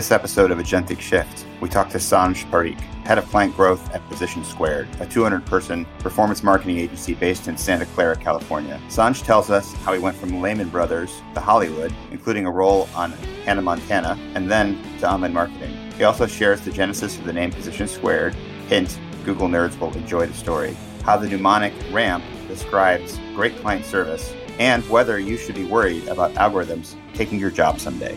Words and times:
this 0.00 0.10
episode 0.10 0.50
of 0.50 0.56
Agentic 0.56 0.98
Shift, 0.98 1.44
we 1.60 1.68
talk 1.68 1.90
to 1.90 1.98
Sanj 1.98 2.50
Parikh, 2.50 2.80
head 3.04 3.18
of 3.18 3.26
client 3.26 3.54
growth 3.54 3.94
at 3.94 4.02
Position 4.08 4.42
Squared, 4.42 4.88
a 4.98 5.04
200 5.04 5.44
person 5.44 5.84
performance 5.98 6.42
marketing 6.42 6.78
agency 6.78 7.12
based 7.12 7.48
in 7.48 7.56
Santa 7.58 7.84
Clara, 7.84 8.16
California. 8.16 8.80
Sanj 8.88 9.22
tells 9.22 9.50
us 9.50 9.74
how 9.84 9.92
he 9.92 9.98
went 9.98 10.16
from 10.16 10.40
Lehman 10.40 10.70
Brothers 10.70 11.20
to 11.34 11.40
Hollywood, 11.40 11.94
including 12.12 12.46
a 12.46 12.50
role 12.50 12.88
on 12.94 13.12
Hannah 13.44 13.60
Montana, 13.60 14.18
and 14.34 14.50
then 14.50 14.82
to 15.00 15.12
online 15.12 15.34
marketing. 15.34 15.76
He 15.98 16.04
also 16.04 16.26
shares 16.26 16.62
the 16.62 16.70
genesis 16.70 17.18
of 17.18 17.26
the 17.26 17.32
name 17.34 17.50
Position 17.50 17.86
Squared. 17.86 18.32
Hint, 18.68 18.98
Google 19.26 19.48
nerds 19.48 19.78
will 19.78 19.92
enjoy 19.92 20.24
the 20.24 20.32
story. 20.32 20.74
How 21.02 21.18
the 21.18 21.28
mnemonic 21.28 21.74
RAMP 21.92 22.24
describes 22.48 23.18
great 23.34 23.54
client 23.58 23.84
service, 23.84 24.32
and 24.58 24.82
whether 24.88 25.18
you 25.18 25.36
should 25.36 25.56
be 25.56 25.64
worried 25.64 26.08
about 26.08 26.32
algorithms 26.36 26.96
taking 27.12 27.38
your 27.38 27.50
job 27.50 27.78
someday. 27.78 28.16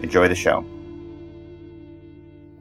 Enjoy 0.00 0.28
the 0.28 0.36
show. 0.36 0.64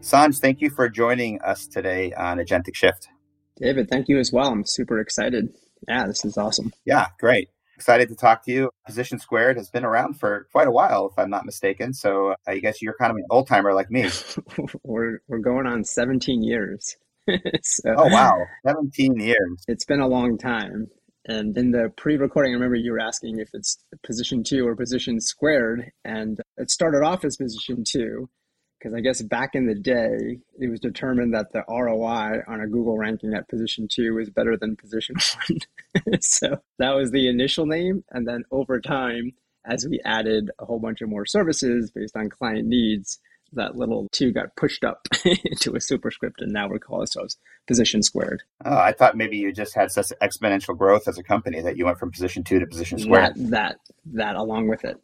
Sanj, 0.07 0.39
thank 0.39 0.61
you 0.61 0.69
for 0.69 0.87
joining 0.87 1.41
us 1.41 1.67
today 1.67 2.13
on 2.13 2.37
Agentic 2.37 2.75
Shift. 2.75 3.09
David, 3.57 3.89
thank 3.89 4.07
you 4.07 4.17
as 4.19 4.31
well. 4.31 4.47
I'm 4.47 4.65
super 4.65 5.01
excited. 5.01 5.49
Yeah, 5.85 6.07
this 6.07 6.23
is 6.23 6.37
awesome. 6.37 6.71
Yeah, 6.85 7.07
great. 7.19 7.49
Excited 7.75 8.07
to 8.07 8.15
talk 8.15 8.45
to 8.45 8.51
you. 8.53 8.69
Position 8.85 9.19
Squared 9.19 9.57
has 9.57 9.69
been 9.69 9.83
around 9.83 10.17
for 10.17 10.47
quite 10.53 10.69
a 10.69 10.71
while, 10.71 11.09
if 11.11 11.19
I'm 11.19 11.29
not 11.29 11.45
mistaken. 11.45 11.93
So 11.93 12.29
uh, 12.29 12.35
I 12.47 12.59
guess 12.59 12.81
you're 12.81 12.95
kind 12.97 13.11
of 13.11 13.17
an 13.17 13.25
old 13.29 13.47
timer 13.47 13.73
like 13.73 13.91
me. 13.91 14.09
we're 14.85 15.19
we're 15.27 15.39
going 15.39 15.67
on 15.67 15.83
17 15.83 16.41
years. 16.41 16.95
so, 17.61 17.93
oh 17.97 18.07
wow, 18.07 18.45
17 18.65 19.19
years. 19.19 19.65
It's 19.67 19.83
been 19.83 19.99
a 19.99 20.07
long 20.07 20.37
time. 20.37 20.87
And 21.25 21.57
in 21.57 21.71
the 21.71 21.91
pre-recording, 21.97 22.53
I 22.53 22.53
remember 22.53 22.77
you 22.77 22.93
were 22.93 23.01
asking 23.01 23.39
if 23.39 23.49
it's 23.51 23.77
position 24.05 24.45
two 24.45 24.65
or 24.65 24.73
position 24.73 25.19
squared, 25.19 25.91
and 26.05 26.39
it 26.55 26.71
started 26.71 27.03
off 27.03 27.25
as 27.25 27.35
position 27.35 27.83
two 27.85 28.29
because 28.77 28.93
I 28.93 29.01
guess 29.01 29.21
back 29.21 29.51
in 29.53 29.65
the 29.65 29.75
day, 29.75 30.39
it 30.59 30.69
was 30.69 30.79
determined 30.79 31.33
that 31.33 31.51
the 31.51 31.63
ROI 31.67 32.41
on 32.47 32.61
a 32.61 32.67
Google 32.67 32.97
ranking 32.97 33.33
at 33.33 33.49
position 33.49 33.87
two 33.89 34.13
was 34.13 34.29
better 34.29 34.55
than 34.57 34.75
position 34.75 35.15
one. 35.49 36.21
so 36.21 36.61
that 36.79 36.91
was 36.91 37.11
the 37.11 37.27
initial 37.27 37.65
name. 37.65 38.03
And 38.11 38.27
then 38.27 38.43
over 38.51 38.79
time, 38.79 39.31
as 39.65 39.85
we 39.89 39.99
added 40.05 40.51
a 40.59 40.65
whole 40.65 40.79
bunch 40.79 41.01
of 41.01 41.09
more 41.09 41.25
services 41.25 41.91
based 41.91 42.15
on 42.15 42.29
client 42.29 42.67
needs, 42.67 43.19
that 43.53 43.75
little 43.75 44.07
two 44.11 44.31
got 44.31 44.55
pushed 44.55 44.83
up 44.83 45.07
into 45.25 45.75
a 45.75 45.81
superscript, 45.81 46.41
and 46.41 46.51
now 46.51 46.67
we 46.67 46.79
call 46.79 46.99
ourselves 46.99 47.37
position 47.65 48.01
squared. 48.01 48.43
Oh, 48.65 48.77
I 48.77 48.91
thought 48.91 49.15
maybe 49.15 49.37
you 49.37 49.53
just 49.53 49.73
had 49.73 49.91
such 49.91 50.07
exponential 50.21 50.77
growth 50.77 51.07
as 51.07 51.17
a 51.17 51.23
company 51.23 51.61
that 51.61 51.77
you 51.77 51.85
went 51.85 51.97
from 51.97 52.11
position 52.11 52.43
two 52.43 52.59
to 52.59 52.67
position 52.67 52.99
squared. 52.99 53.35
That 53.35 53.49
that, 53.49 53.77
that 54.13 54.35
along 54.35 54.67
with 54.67 54.83
it, 54.83 54.97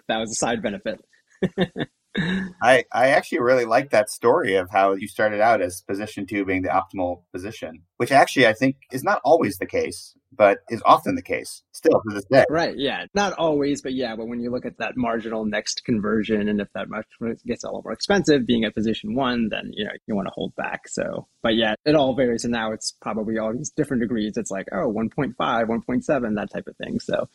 that 0.08 0.18
was 0.18 0.32
a 0.32 0.34
side 0.34 0.62
benefit. 0.62 1.00
I, 2.62 2.84
I 2.92 3.08
actually 3.08 3.40
really 3.40 3.64
like 3.64 3.90
that 3.90 4.10
story 4.10 4.54
of 4.54 4.70
how 4.70 4.94
you 4.94 5.08
started 5.08 5.40
out 5.40 5.60
as 5.60 5.82
position 5.82 6.26
two 6.26 6.44
being 6.44 6.62
the 6.62 6.68
optimal 6.68 7.22
position, 7.32 7.82
which 7.96 8.12
actually 8.12 8.46
I 8.46 8.52
think 8.52 8.76
is 8.92 9.04
not 9.04 9.20
always 9.24 9.58
the 9.58 9.66
case, 9.66 10.14
but 10.32 10.58
is 10.70 10.82
often 10.84 11.14
the 11.14 11.22
case 11.22 11.62
still 11.72 12.00
to 12.08 12.14
this 12.14 12.24
day. 12.30 12.44
Right. 12.50 12.76
Yeah. 12.76 13.06
Not 13.14 13.32
always, 13.34 13.82
but 13.82 13.94
yeah. 13.94 14.16
But 14.16 14.28
when 14.28 14.40
you 14.40 14.50
look 14.50 14.66
at 14.66 14.78
that 14.78 14.96
marginal 14.96 15.44
next 15.44 15.84
conversion, 15.84 16.48
and 16.48 16.60
if 16.60 16.68
that 16.74 16.88
much 16.88 17.06
gets 17.46 17.64
a 17.64 17.68
little 17.68 17.82
more 17.82 17.92
expensive, 17.92 18.46
being 18.46 18.64
at 18.64 18.74
position 18.74 19.14
one, 19.14 19.48
then 19.48 19.70
you 19.72 19.84
know 19.84 19.92
you 20.06 20.14
want 20.14 20.26
to 20.28 20.34
hold 20.34 20.54
back. 20.56 20.88
So, 20.88 21.26
but 21.42 21.54
yeah, 21.54 21.74
it 21.84 21.94
all 21.94 22.14
varies, 22.14 22.44
and 22.44 22.52
now 22.52 22.72
it's 22.72 22.92
probably 22.92 23.38
all 23.38 23.52
these 23.52 23.70
different 23.70 24.02
degrees. 24.02 24.36
It's 24.36 24.50
like 24.50 24.68
oh, 24.72 24.92
1.5, 24.92 25.34
1.7, 25.36 26.36
that 26.36 26.50
type 26.52 26.66
of 26.66 26.76
thing. 26.76 27.00
So, 27.00 27.28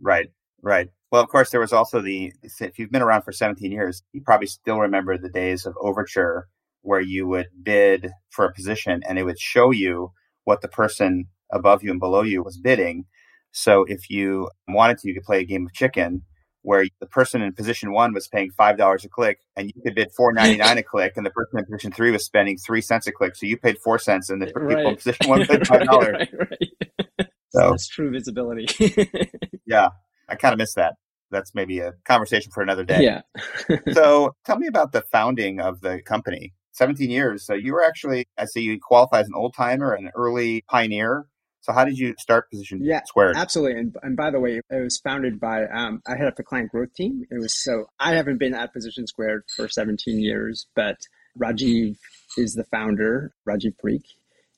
right. 0.00 0.30
Right. 0.62 0.88
Well, 1.10 1.22
of 1.22 1.28
course, 1.28 1.50
there 1.50 1.60
was 1.60 1.72
also 1.72 2.00
the, 2.00 2.32
if 2.42 2.78
you've 2.78 2.92
been 2.92 3.02
around 3.02 3.22
for 3.22 3.32
17 3.32 3.72
years, 3.72 4.02
you 4.12 4.20
probably 4.20 4.46
still 4.46 4.78
remember 4.78 5.18
the 5.18 5.28
days 5.28 5.66
of 5.66 5.74
Overture 5.80 6.48
where 6.82 7.00
you 7.00 7.26
would 7.26 7.48
bid 7.62 8.10
for 8.30 8.44
a 8.44 8.52
position 8.52 9.02
and 9.08 9.18
it 9.18 9.24
would 9.24 9.38
show 9.38 9.70
you 9.70 10.12
what 10.44 10.62
the 10.62 10.68
person 10.68 11.26
above 11.52 11.82
you 11.82 11.90
and 11.90 12.00
below 12.00 12.22
you 12.22 12.42
was 12.42 12.56
bidding. 12.56 13.04
So 13.52 13.84
if 13.88 14.08
you 14.08 14.50
wanted 14.68 14.98
to, 14.98 15.08
you 15.08 15.14
could 15.14 15.24
play 15.24 15.40
a 15.40 15.44
game 15.44 15.66
of 15.66 15.72
chicken 15.72 16.22
where 16.62 16.86
the 17.00 17.06
person 17.06 17.42
in 17.42 17.52
position 17.52 17.92
one 17.92 18.12
was 18.12 18.28
paying 18.28 18.50
$5 18.58 19.04
a 19.04 19.08
click 19.08 19.38
and 19.56 19.66
you 19.74 19.82
could 19.82 19.94
bid 19.94 20.12
$4.99 20.18 20.76
a 20.78 20.82
click 20.82 21.14
and 21.16 21.24
the 21.24 21.30
person 21.30 21.58
in 21.58 21.64
position 21.64 21.90
three 21.90 22.10
was 22.10 22.24
spending 22.24 22.58
three 22.58 22.82
cents 22.82 23.06
a 23.06 23.12
click. 23.12 23.34
So 23.34 23.46
you 23.46 23.56
paid 23.56 23.78
four 23.78 23.98
cents 23.98 24.30
and 24.30 24.40
the 24.40 24.52
right. 24.54 24.76
people 24.76 24.90
in 24.90 24.96
position 24.96 25.28
one 25.28 25.46
paid 25.46 25.60
$5. 25.60 25.86
right, 25.88 26.12
right, 26.12 26.30
right. 26.38 27.28
So 27.50 27.70
that's 27.70 27.88
true 27.88 28.10
visibility. 28.10 28.68
yeah. 29.66 29.88
I 30.30 30.36
kind 30.36 30.52
of 30.52 30.58
miss 30.58 30.74
that. 30.74 30.94
That's 31.30 31.54
maybe 31.54 31.78
a 31.78 31.92
conversation 32.04 32.50
for 32.52 32.62
another 32.62 32.84
day. 32.84 33.02
Yeah. 33.02 33.76
so 33.92 34.34
tell 34.44 34.58
me 34.58 34.66
about 34.66 34.92
the 34.92 35.02
founding 35.12 35.60
of 35.60 35.80
the 35.80 36.02
company. 36.02 36.54
17 36.72 37.10
years. 37.10 37.44
So 37.44 37.54
you 37.54 37.72
were 37.72 37.84
actually, 37.84 38.26
I 38.38 38.46
see 38.46 38.62
you 38.62 38.78
qualify 38.80 39.20
as 39.20 39.26
an 39.26 39.34
old 39.34 39.54
timer, 39.54 39.92
an 39.92 40.10
early 40.14 40.64
pioneer. 40.68 41.26
So 41.60 41.72
how 41.72 41.84
did 41.84 41.98
you 41.98 42.14
start 42.18 42.50
Position 42.50 42.80
yeah, 42.82 43.02
Squared? 43.04 43.36
Absolutely. 43.36 43.78
And, 43.78 43.96
and 44.02 44.16
by 44.16 44.30
the 44.30 44.40
way, 44.40 44.60
it 44.70 44.82
was 44.82 44.98
founded 44.98 45.38
by, 45.38 45.66
um, 45.66 46.00
I 46.06 46.16
head 46.16 46.26
up 46.26 46.36
the 46.36 46.42
client 46.42 46.70
growth 46.70 46.94
team. 46.94 47.26
It 47.30 47.38
was 47.38 47.62
so, 47.62 47.86
I 47.98 48.14
haven't 48.14 48.38
been 48.38 48.54
at 48.54 48.72
Position 48.72 49.06
Squared 49.06 49.44
for 49.54 49.68
17 49.68 50.20
years, 50.20 50.66
but 50.74 50.96
Rajiv 51.38 51.98
is 52.38 52.54
the 52.54 52.64
founder, 52.64 53.34
Rajiv 53.46 53.74
Parikh 53.84 54.04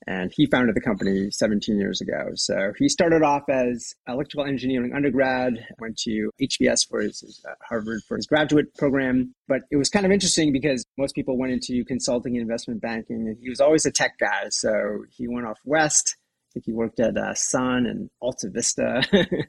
and 0.07 0.33
he 0.35 0.47
founded 0.47 0.75
the 0.75 0.81
company 0.81 1.31
17 1.31 1.79
years 1.79 2.01
ago. 2.01 2.31
So 2.35 2.73
he 2.79 2.89
started 2.89 3.23
off 3.23 3.43
as 3.49 3.95
electrical 4.09 4.45
engineering 4.45 4.93
undergrad, 4.95 5.67
went 5.79 5.97
to 5.99 6.31
HBS 6.41 6.89
for 6.89 7.01
his 7.01 7.41
uh, 7.49 7.55
Harvard 7.69 8.03
for 8.09 8.17
his 8.17 8.27
graduate 8.27 8.75
program. 8.77 9.35
But 9.49 9.63
it 9.71 9.77
was 9.77 9.89
kind 9.89 10.07
of 10.07 10.13
interesting 10.13 10.53
because 10.53 10.85
most 10.99 11.15
people 11.15 11.39
went 11.39 11.53
into 11.53 11.85
consulting 11.85 12.35
and 12.35 12.43
investment 12.43 12.81
banking, 12.81 13.29
and 13.29 13.37
he 13.41 13.49
was 13.49 13.61
always 13.61 13.87
a 13.87 13.91
tech 13.91 14.19
guy. 14.19 14.49
So 14.51 15.05
he 15.11 15.29
went 15.29 15.47
off 15.47 15.59
west 15.65 16.17
I 16.53 16.55
think 16.55 16.67
he 16.67 16.73
worked 16.73 17.01
at 17.01 17.17
uh, 17.17 17.33
Sun 17.35 17.87
and 17.87 18.11
AltaVista. 18.23 19.07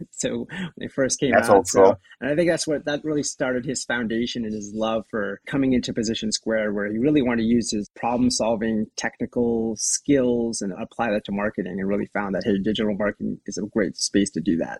so 0.11 0.45
when 0.47 0.71
they 0.77 0.87
first 0.87 1.19
came 1.19 1.31
that's 1.31 1.49
out, 1.49 1.57
old 1.57 1.67
so, 1.67 1.97
and 2.21 2.31
I 2.31 2.35
think 2.35 2.49
that's 2.49 2.65
what 2.65 2.85
that 2.85 3.03
really 3.03 3.23
started 3.23 3.65
his 3.65 3.83
foundation 3.83 4.45
and 4.45 4.53
his 4.53 4.71
love 4.73 5.03
for 5.09 5.41
coming 5.45 5.73
into 5.73 5.93
Position 5.93 6.31
Square, 6.31 6.71
where 6.71 6.89
he 6.89 6.97
really 6.97 7.21
wanted 7.21 7.41
to 7.41 7.47
use 7.47 7.71
his 7.71 7.89
problem-solving 7.95 8.85
technical 8.95 9.75
skills 9.77 10.61
and 10.61 10.71
apply 10.81 11.11
that 11.11 11.25
to 11.25 11.33
marketing, 11.33 11.77
and 11.77 11.89
really 11.89 12.07
found 12.13 12.35
that 12.35 12.43
hey, 12.45 12.57
digital 12.63 12.95
marketing 12.95 13.39
is 13.45 13.57
a 13.57 13.67
great 13.67 13.97
space 13.97 14.29
to 14.31 14.39
do 14.39 14.55
that. 14.57 14.79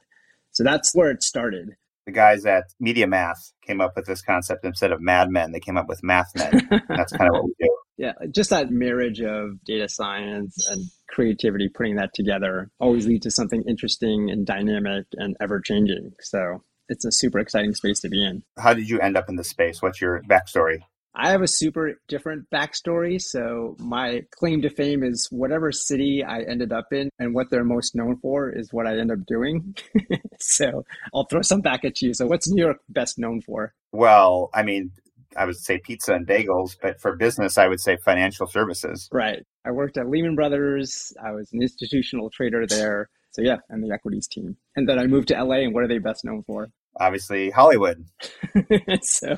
So 0.52 0.64
that's 0.64 0.94
where 0.94 1.12
it 1.12 1.24
started. 1.24 1.76
The 2.06 2.12
guys 2.12 2.46
at 2.46 2.66
MediaMath 2.82 3.54
came 3.66 3.82
up 3.82 3.94
with 3.96 4.06
this 4.06 4.22
concept 4.22 4.66
instead 4.66 4.92
of 4.92 5.02
Mad 5.02 5.30
Men. 5.30 5.52
They 5.52 5.60
came 5.60 5.78
up 5.78 5.88
with 5.88 6.04
Math 6.04 6.32
Men. 6.36 6.70
that's 6.90 7.12
kind 7.12 7.30
of 7.30 7.34
what 7.34 7.46
we 7.46 7.54
do. 7.60 7.78
Yeah, 7.98 8.14
just 8.32 8.50
that 8.50 8.72
marriage 8.72 9.22
of 9.22 9.64
data 9.64 9.88
science 9.88 10.68
and 10.70 10.84
creativity, 11.14 11.70
putting 11.70 11.96
that 11.96 12.14
together 12.14 12.70
always 12.80 13.08
leads 13.08 13.24
to 13.24 13.32
something 13.32 13.64
interesting 13.68 14.30
and 14.30 14.46
dynamic 14.46 15.06
and 15.14 15.38
ever 15.40 15.60
changing. 15.60 16.12
So 16.22 16.64
it's 16.90 17.06
a 17.06 17.12
super 17.12 17.40
exciting 17.40 17.74
space 17.74 18.00
to 18.02 18.10
be 18.10 18.26
in. 18.26 18.44
How 18.58 18.74
did 18.74 18.90
you 18.90 19.00
end 19.00 19.16
up 19.16 19.30
in 19.30 19.36
this 19.36 19.50
space? 19.50 19.82
What's 19.82 20.02
your 20.02 20.22
backstory? 20.24 20.80
I 21.16 21.30
have 21.30 21.44
a 21.44 21.48
super 21.48 21.94
different 22.08 22.50
backstory. 22.52 23.22
So 23.22 23.76
my 23.80 24.24
claim 24.32 24.64
to 24.64 24.70
fame 24.70 25.04
is 25.04 25.28
whatever 25.30 25.72
city 25.72 26.24
I 26.24 26.42
ended 26.42 26.74
up 26.74 26.92
in 26.92 27.10
and 27.20 27.36
what 27.36 27.52
they're 27.52 27.64
most 27.64 27.96
known 27.96 28.18
for 28.18 28.50
is 28.50 28.74
what 28.74 28.88
I 28.88 28.98
end 28.98 29.12
up 29.12 29.20
doing. 29.28 29.76
so 30.40 30.84
I'll 31.14 31.26
throw 31.26 31.44
some 31.44 31.62
back 31.62 31.86
at 31.86 32.02
you. 32.02 32.16
So 32.16 32.26
what's 32.26 32.50
New 32.50 32.64
York 32.64 32.78
best 32.90 33.20
known 33.20 33.42
for? 33.42 33.74
Well, 33.92 34.50
I 34.56 34.64
mean, 34.64 34.92
I 35.38 35.46
would 35.46 35.58
say 35.58 35.78
pizza 35.78 36.14
and 36.14 36.28
bagels, 36.28 36.76
but 36.82 37.00
for 37.00 37.16
business, 37.16 37.58
I 37.58 37.68
would 37.68 37.80
say 37.80 37.98
financial 37.98 38.48
services. 38.48 39.08
Right. 39.12 39.44
I 39.66 39.72
worked 39.72 39.98
at 39.98 40.10
Lehman 40.10 40.36
Brothers. 40.36 41.14
I 41.24 41.32
was 41.32 41.52
an 41.54 41.62
institutional 41.62 42.30
trader 42.30 42.66
there. 42.68 43.10
So 43.32 43.42
yeah, 43.42 43.58
and 43.70 43.84
the 43.84 43.94
equities 43.94 44.28
team. 44.28 44.58
And 44.76 44.88
then 44.88 45.00
I 45.00 45.08
moved 45.08 45.30
to 45.30 45.44
LA. 45.44 45.58
And 45.58 45.74
what 45.74 45.84
are 45.84 45.88
they 45.88 45.98
best 45.98 46.26
known 46.26 46.44
for? 46.44 46.70
Obviously, 47.00 47.50
Hollywood. 47.50 48.06
so 49.02 49.38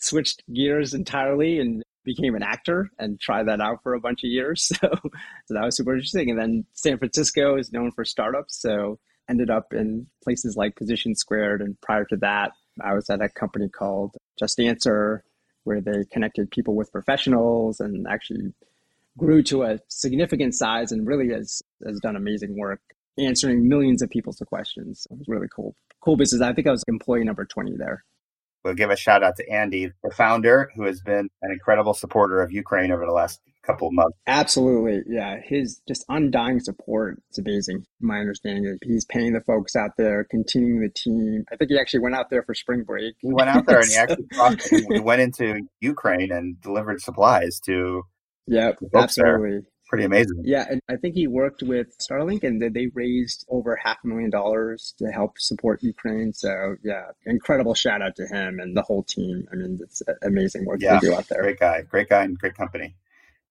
switched 0.00 0.42
gears 0.52 0.94
entirely 0.94 1.60
and 1.60 1.82
became 2.04 2.34
an 2.34 2.42
actor 2.42 2.90
and 2.98 3.20
tried 3.20 3.46
that 3.46 3.60
out 3.60 3.82
for 3.82 3.94
a 3.94 4.00
bunch 4.00 4.24
of 4.24 4.30
years. 4.30 4.72
So, 4.80 4.88
so 5.46 5.54
that 5.54 5.64
was 5.64 5.76
super 5.76 5.94
interesting. 5.94 6.30
And 6.30 6.38
then 6.38 6.64
San 6.72 6.98
Francisco 6.98 7.56
is 7.56 7.72
known 7.72 7.92
for 7.92 8.04
startups. 8.04 8.60
So 8.60 8.98
ended 9.28 9.50
up 9.50 9.72
in 9.72 10.06
places 10.24 10.56
like 10.56 10.76
Position 10.76 11.14
Squared. 11.14 11.60
And 11.60 11.80
prior 11.80 12.04
to 12.06 12.16
that, 12.16 12.52
I 12.82 12.94
was 12.94 13.10
at 13.10 13.22
a 13.22 13.28
company 13.28 13.68
called 13.68 14.16
JustAnswer, 14.40 15.20
where 15.64 15.80
they 15.80 16.04
connected 16.10 16.50
people 16.50 16.74
with 16.74 16.92
professionals 16.92 17.80
and 17.80 18.06
actually 18.08 18.52
grew 19.18 19.42
to 19.42 19.64
a 19.64 19.80
significant 19.88 20.54
size 20.54 20.92
and 20.92 21.06
really 21.06 21.28
has, 21.28 21.60
has 21.86 22.00
done 22.00 22.16
amazing 22.16 22.56
work 22.58 22.80
answering 23.18 23.68
millions 23.68 24.02
of 24.02 24.10
people's 24.10 24.40
questions. 24.46 25.06
It 25.10 25.18
was 25.18 25.28
really 25.28 25.48
cool. 25.54 25.74
Cool 26.00 26.16
business. 26.16 26.40
I 26.40 26.52
think 26.52 26.66
I 26.66 26.70
was 26.70 26.84
employee 26.88 27.24
number 27.24 27.44
20 27.44 27.76
there. 27.76 28.04
We'll 28.64 28.74
give 28.74 28.90
a 28.90 28.96
shout 28.96 29.22
out 29.22 29.36
to 29.36 29.48
Andy, 29.48 29.92
the 30.02 30.10
founder, 30.10 30.70
who 30.74 30.84
has 30.84 31.00
been 31.00 31.28
an 31.42 31.52
incredible 31.52 31.94
supporter 31.94 32.42
of 32.42 32.52
Ukraine 32.52 32.90
over 32.90 33.06
the 33.06 33.12
last 33.12 33.40
couple 33.64 33.88
of 33.88 33.94
months. 33.94 34.16
Absolutely. 34.26 35.02
Yeah. 35.06 35.40
His 35.44 35.80
just 35.86 36.04
undying 36.08 36.60
support. 36.60 37.22
It's 37.28 37.38
amazing. 37.38 37.84
My 38.00 38.18
understanding 38.18 38.64
is 38.64 38.78
he's 38.82 39.04
paying 39.04 39.32
the 39.32 39.40
folks 39.42 39.76
out 39.76 39.92
there, 39.96 40.24
continuing 40.24 40.80
the 40.80 40.88
team. 40.88 41.44
I 41.52 41.56
think 41.56 41.70
he 41.70 41.78
actually 41.78 42.00
went 42.00 42.14
out 42.14 42.30
there 42.30 42.42
for 42.42 42.54
spring 42.54 42.82
break. 42.82 43.14
He 43.20 43.32
went 43.32 43.48
out 43.48 43.66
there 43.66 43.80
and 43.80 43.88
he 43.88 43.96
actually 43.96 44.26
crossed, 44.32 44.70
he 44.70 45.00
went 45.00 45.20
into 45.20 45.68
Ukraine 45.80 46.32
and 46.32 46.60
delivered 46.60 47.00
supplies 47.00 47.60
to 47.66 48.04
Yep, 48.48 48.78
absolutely. 48.94 49.60
Pretty 49.88 50.04
amazing. 50.04 50.42
Yeah, 50.44 50.66
and 50.68 50.82
I 50.90 50.96
think 50.96 51.14
he 51.14 51.26
worked 51.26 51.62
with 51.62 51.96
Starlink, 51.98 52.44
and 52.44 52.60
they 52.60 52.88
raised 52.88 53.46
over 53.48 53.74
half 53.74 53.96
a 54.04 54.06
million 54.06 54.28
dollars 54.28 54.94
to 54.98 55.06
help 55.06 55.38
support 55.38 55.82
Ukraine. 55.82 56.34
So 56.34 56.76
yeah, 56.82 57.06
incredible 57.24 57.74
shout 57.74 58.02
out 58.02 58.14
to 58.16 58.26
him 58.26 58.60
and 58.60 58.76
the 58.76 58.82
whole 58.82 59.02
team. 59.02 59.48
I 59.50 59.56
mean, 59.56 59.78
it's 59.82 60.02
amazing 60.22 60.66
work 60.66 60.80
yeah, 60.82 60.98
they 61.00 61.08
do 61.08 61.14
out 61.14 61.26
there. 61.28 61.40
Great 61.40 61.58
guy, 61.58 61.82
great 61.82 62.10
guy, 62.10 62.24
and 62.24 62.38
great 62.38 62.54
company. 62.54 62.96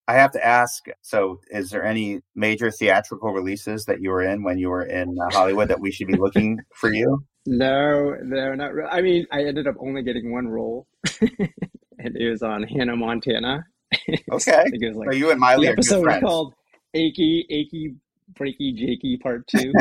I 0.08 0.14
have 0.14 0.32
to 0.34 0.46
ask. 0.46 0.86
So, 1.02 1.42
is 1.50 1.72
there 1.72 1.84
any 1.84 2.22
major 2.36 2.70
theatrical 2.70 3.34
releases 3.34 3.86
that 3.86 4.00
you 4.00 4.12
were 4.12 4.22
in 4.22 4.44
when 4.44 4.60
you 4.60 4.70
were 4.70 4.86
in 4.86 5.18
uh, 5.20 5.34
Hollywood 5.34 5.70
that 5.70 5.80
we 5.80 5.92
should 5.92 6.08
be 6.08 6.18
looking 6.18 6.60
for 6.76 6.94
you? 6.94 7.26
No, 7.48 8.16
no, 8.22 8.54
not 8.54 8.74
really. 8.74 8.90
I 8.90 9.02
mean, 9.02 9.26
I 9.32 9.44
ended 9.46 9.68
up 9.68 9.76
only 9.80 10.04
getting 10.04 10.32
one 10.32 10.48
role, 10.48 10.86
and 11.20 12.16
it 12.16 12.30
was 12.30 12.44
on 12.44 12.62
Hannah 12.62 12.96
Montana 12.96 13.64
Okay. 13.94 14.18
it 14.32 14.88
was 14.88 14.98
like, 14.98 15.10
Are 15.10 15.14
you 15.14 15.32
and 15.32 15.40
Miley 15.40 15.68
the 15.68 15.74
episode 15.74 16.06
was 16.06 16.20
called 16.20 16.54
Achy, 16.94 17.46
Achy, 17.50 17.96
Breaky, 18.34 18.76
Jakey 18.76 19.18
Part 19.18 19.48
2. 19.56 19.74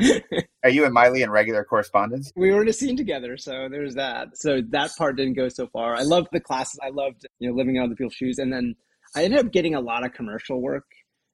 Are 0.64 0.70
you 0.70 0.84
and 0.84 0.94
Miley 0.94 1.22
in 1.22 1.30
regular 1.30 1.64
correspondence? 1.64 2.32
We 2.36 2.52
were 2.52 2.62
in 2.62 2.68
a 2.68 2.72
scene 2.72 2.96
together, 2.96 3.36
so 3.36 3.68
there's 3.70 3.94
that. 3.96 4.36
So 4.36 4.62
that 4.70 4.90
part 4.96 5.16
didn't 5.16 5.34
go 5.34 5.48
so 5.48 5.66
far. 5.66 5.94
I 5.94 6.02
loved 6.02 6.28
the 6.32 6.40
classes. 6.40 6.80
I 6.82 6.88
loved, 6.88 7.26
you 7.38 7.48
know, 7.50 7.54
living 7.54 7.76
in 7.76 7.82
other 7.82 7.94
people's 7.94 8.14
shoes. 8.14 8.38
And 8.38 8.52
then 8.52 8.74
I 9.14 9.24
ended 9.24 9.40
up 9.40 9.52
getting 9.52 9.74
a 9.74 9.80
lot 9.80 10.04
of 10.04 10.14
commercial 10.14 10.60
work. 10.60 10.86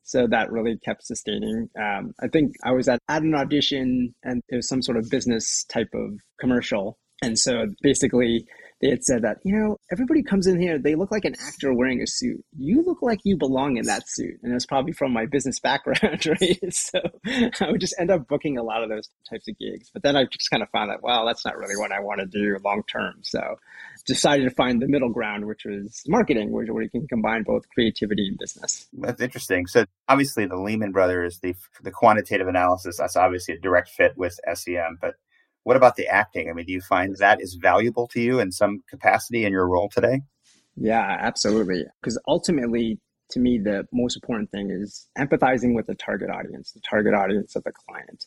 So 0.02 0.26
that 0.26 0.50
really 0.50 0.76
kept 0.78 1.06
sustaining. 1.06 1.68
Um, 1.80 2.12
I 2.20 2.26
think 2.26 2.54
I 2.64 2.72
was 2.72 2.88
at, 2.88 2.98
at 3.08 3.22
an 3.22 3.34
audition 3.34 4.14
and 4.24 4.42
it 4.48 4.56
was 4.56 4.68
some 4.68 4.82
sort 4.82 4.98
of 4.98 5.08
business 5.08 5.64
type 5.64 5.90
of 5.94 6.18
commercial. 6.40 6.98
And 7.22 7.38
so 7.38 7.66
basically 7.82 8.46
they 8.80 8.88
had 8.88 9.04
said 9.04 9.22
that, 9.22 9.38
you 9.44 9.54
know, 9.54 9.76
everybody 9.92 10.22
comes 10.22 10.46
in 10.46 10.60
here, 10.60 10.78
they 10.78 10.94
look 10.94 11.10
like 11.10 11.24
an 11.24 11.34
actor 11.46 11.72
wearing 11.72 12.00
a 12.00 12.06
suit. 12.06 12.42
You 12.56 12.82
look 12.82 13.02
like 13.02 13.20
you 13.24 13.36
belong 13.36 13.76
in 13.76 13.86
that 13.86 14.08
suit. 14.08 14.38
And 14.42 14.54
it's 14.54 14.66
probably 14.66 14.92
from 14.92 15.12
my 15.12 15.26
business 15.26 15.60
background, 15.60 16.26
right? 16.26 16.72
So 16.72 16.98
I 17.26 17.70
would 17.70 17.80
just 17.80 17.94
end 17.98 18.10
up 18.10 18.26
booking 18.26 18.56
a 18.56 18.62
lot 18.62 18.82
of 18.82 18.88
those 18.88 19.08
types 19.28 19.48
of 19.48 19.58
gigs. 19.58 19.90
But 19.92 20.02
then 20.02 20.16
I 20.16 20.24
just 20.24 20.50
kind 20.50 20.62
of 20.62 20.70
found 20.70 20.90
that, 20.90 21.02
wow, 21.02 21.26
that's 21.26 21.44
not 21.44 21.58
really 21.58 21.76
what 21.76 21.92
I 21.92 22.00
want 22.00 22.20
to 22.20 22.26
do 22.26 22.56
long 22.64 22.82
term. 22.90 23.16
So 23.22 23.56
decided 24.06 24.44
to 24.44 24.50
find 24.50 24.80
the 24.80 24.88
middle 24.88 25.10
ground, 25.10 25.46
which 25.46 25.64
was 25.64 26.02
marketing, 26.08 26.50
where, 26.50 26.66
where 26.66 26.82
you 26.82 26.90
can 26.90 27.06
combine 27.06 27.42
both 27.42 27.68
creativity 27.74 28.28
and 28.28 28.38
business. 28.38 28.88
That's 28.92 29.20
interesting. 29.20 29.66
So 29.66 29.84
obviously 30.08 30.46
the 30.46 30.56
Lehman 30.56 30.92
Brothers, 30.92 31.38
the 31.40 31.54
the 31.82 31.90
quantitative 31.90 32.48
analysis, 32.48 32.96
that's 32.98 33.16
obviously 33.16 33.54
a 33.54 33.60
direct 33.60 33.90
fit 33.90 34.16
with 34.16 34.38
SEM, 34.54 34.98
but 35.00 35.14
what 35.64 35.76
about 35.76 35.96
the 35.96 36.06
acting? 36.06 36.48
I 36.48 36.52
mean, 36.52 36.66
do 36.66 36.72
you 36.72 36.80
find 36.80 37.16
that 37.16 37.40
is 37.40 37.54
valuable 37.54 38.06
to 38.08 38.20
you 38.20 38.40
in 38.40 38.52
some 38.52 38.82
capacity 38.88 39.44
in 39.44 39.52
your 39.52 39.68
role 39.68 39.88
today? 39.88 40.22
Yeah, 40.76 41.16
absolutely. 41.20 41.84
Because 42.00 42.18
ultimately, 42.26 42.98
to 43.30 43.40
me, 43.40 43.58
the 43.58 43.86
most 43.92 44.16
important 44.16 44.50
thing 44.50 44.70
is 44.70 45.08
empathizing 45.18 45.74
with 45.74 45.86
the 45.86 45.94
target 45.94 46.30
audience, 46.30 46.72
the 46.72 46.80
target 46.80 47.14
audience 47.14 47.56
of 47.56 47.64
the 47.64 47.72
client. 47.72 48.26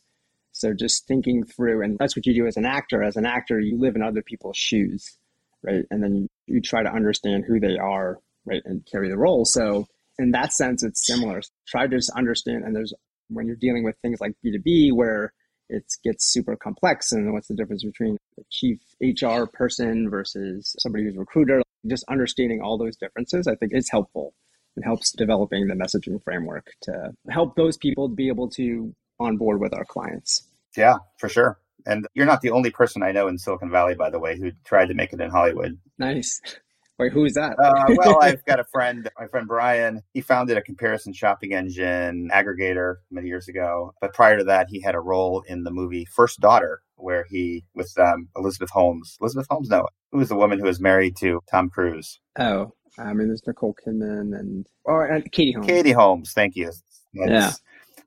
So 0.51 0.73
just 0.73 1.07
thinking 1.07 1.43
through, 1.43 1.81
and 1.81 1.97
that's 1.97 2.15
what 2.15 2.25
you 2.25 2.33
do 2.33 2.45
as 2.45 2.57
an 2.57 2.65
actor. 2.65 3.03
As 3.03 3.15
an 3.15 3.25
actor, 3.25 3.59
you 3.59 3.79
live 3.79 3.95
in 3.95 4.03
other 4.03 4.21
people's 4.21 4.57
shoes, 4.57 5.17
right? 5.63 5.83
And 5.89 6.03
then 6.03 6.29
you, 6.45 6.61
try 6.61 6.83
to 6.83 6.93
understand 6.93 7.45
who 7.45 7.59
they 7.59 7.77
are, 7.77 8.19
right, 8.45 8.61
and 8.65 8.85
carry 8.85 9.09
the 9.09 9.17
role. 9.17 9.45
So 9.45 9.87
in 10.19 10.31
that 10.31 10.53
sense, 10.53 10.83
it's 10.83 11.05
similar. 11.05 11.41
Try 11.67 11.87
to 11.87 11.97
just 11.97 12.11
understand, 12.15 12.63
and 12.63 12.75
there's 12.75 12.93
when 13.29 13.47
you're 13.47 13.55
dealing 13.55 13.83
with 13.83 13.95
things 14.03 14.21
like 14.21 14.35
B2B, 14.45 14.93
where 14.93 15.33
it 15.69 15.85
gets 16.03 16.31
super 16.31 16.55
complex. 16.55 17.11
And 17.11 17.33
what's 17.33 17.47
the 17.47 17.55
difference 17.55 17.83
between 17.83 18.17
a 18.39 18.43
chief 18.49 18.79
HR 19.01 19.45
person 19.45 20.09
versus 20.09 20.75
somebody 20.79 21.05
who's 21.05 21.15
a 21.15 21.19
recruiter? 21.19 21.61
Just 21.87 22.05
understanding 22.09 22.61
all 22.61 22.77
those 22.77 22.95
differences, 22.95 23.47
I 23.47 23.55
think, 23.55 23.73
is 23.73 23.89
helpful. 23.89 24.33
It 24.75 24.83
helps 24.83 25.11
developing 25.11 25.67
the 25.67 25.75
messaging 25.75 26.23
framework 26.23 26.71
to 26.83 27.13
help 27.29 27.55
those 27.55 27.77
people 27.77 28.07
be 28.07 28.27
able 28.27 28.49
to 28.51 28.93
onboard 29.19 29.59
with 29.59 29.73
our 29.73 29.85
clients. 29.85 30.47
Yeah, 30.75 30.97
for 31.17 31.29
sure. 31.29 31.59
And 31.85 32.07
you're 32.13 32.25
not 32.25 32.41
the 32.41 32.51
only 32.51 32.71
person 32.71 33.03
I 33.03 33.11
know 33.11 33.27
in 33.27 33.37
Silicon 33.37 33.69
Valley, 33.69 33.93
by 33.93 34.09
the 34.09 34.19
way, 34.19 34.37
who 34.37 34.51
tried 34.63 34.87
to 34.87 34.93
make 34.93 35.13
it 35.13 35.21
in 35.21 35.29
Hollywood. 35.29 35.77
Nice. 35.99 36.41
Wait, 36.99 37.11
who 37.11 37.25
is 37.25 37.33
that? 37.33 37.57
uh, 37.59 37.85
well, 37.97 38.21
I've 38.21 38.45
got 38.45 38.59
a 38.59 38.63
friend, 38.65 39.09
my 39.19 39.27
friend 39.27 39.47
Brian. 39.47 40.01
He 40.13 40.21
founded 40.21 40.57
a 40.57 40.61
comparison 40.61 41.11
shopping 41.13 41.53
engine 41.53 42.29
aggregator 42.31 42.97
many 43.09 43.27
years 43.27 43.47
ago. 43.47 43.93
But 43.99 44.13
prior 44.13 44.37
to 44.37 44.43
that, 44.45 44.67
he 44.69 44.79
had 44.79 44.95
a 44.95 44.99
role 44.99 45.43
in 45.47 45.63
the 45.63 45.71
movie 45.71 46.05
First 46.05 46.39
Daughter, 46.39 46.81
where 46.95 47.25
he, 47.29 47.65
with 47.73 47.91
um, 47.97 48.29
Elizabeth 48.37 48.69
Holmes. 48.69 49.17
Elizabeth 49.21 49.47
Holmes, 49.49 49.69
no, 49.69 49.87
who 50.11 50.19
was 50.19 50.29
the 50.29 50.35
woman 50.35 50.59
who 50.59 50.65
was 50.65 50.79
married 50.79 51.15
to 51.17 51.41
Tom 51.49 51.69
Cruise? 51.69 52.19
Oh, 52.37 52.73
I 52.99 53.13
mean, 53.13 53.27
there's 53.27 53.45
Nicole 53.47 53.75
Kidman 53.85 54.37
and, 54.37 54.67
or 54.83 55.07
and 55.07 55.31
Katie 55.31 55.53
Holmes. 55.53 55.67
Katie 55.67 55.91
Holmes, 55.91 56.33
thank 56.33 56.55
you. 56.55 56.71
That's, 57.13 57.31
yeah. 57.31 57.51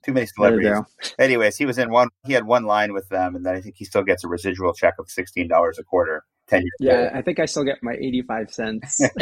Too 0.05 0.13
many 0.13 0.27
celebrities. 0.27 0.79
Anyways, 1.19 1.57
he 1.57 1.67
was 1.67 1.79
in 1.79 1.91
one, 1.91 2.09
he 2.25 2.33
had 2.33 2.47
one 2.47 2.65
line 2.65 2.93
with 2.93 3.09
them, 3.09 3.35
and 3.35 3.45
then 3.45 3.57
I 3.57 3.61
think 3.61 3.75
he 3.77 3.85
still 3.85 4.05
gets 4.05 4.23
a 4.23 4.29
residual 4.29 4.73
check 4.73 4.95
of 5.01 5.07
$16 5.07 5.49
a 5.51 5.83
quarter. 5.83 6.23
10 6.49 6.61
years 6.63 6.71
yeah 6.81 6.93
later. 6.93 7.17
i 7.17 7.23
think 7.23 7.39
i 7.41 7.45
still 7.45 7.65
get 7.65 7.79
my 7.83 7.93
85 7.93 8.51
cents. 8.51 9.01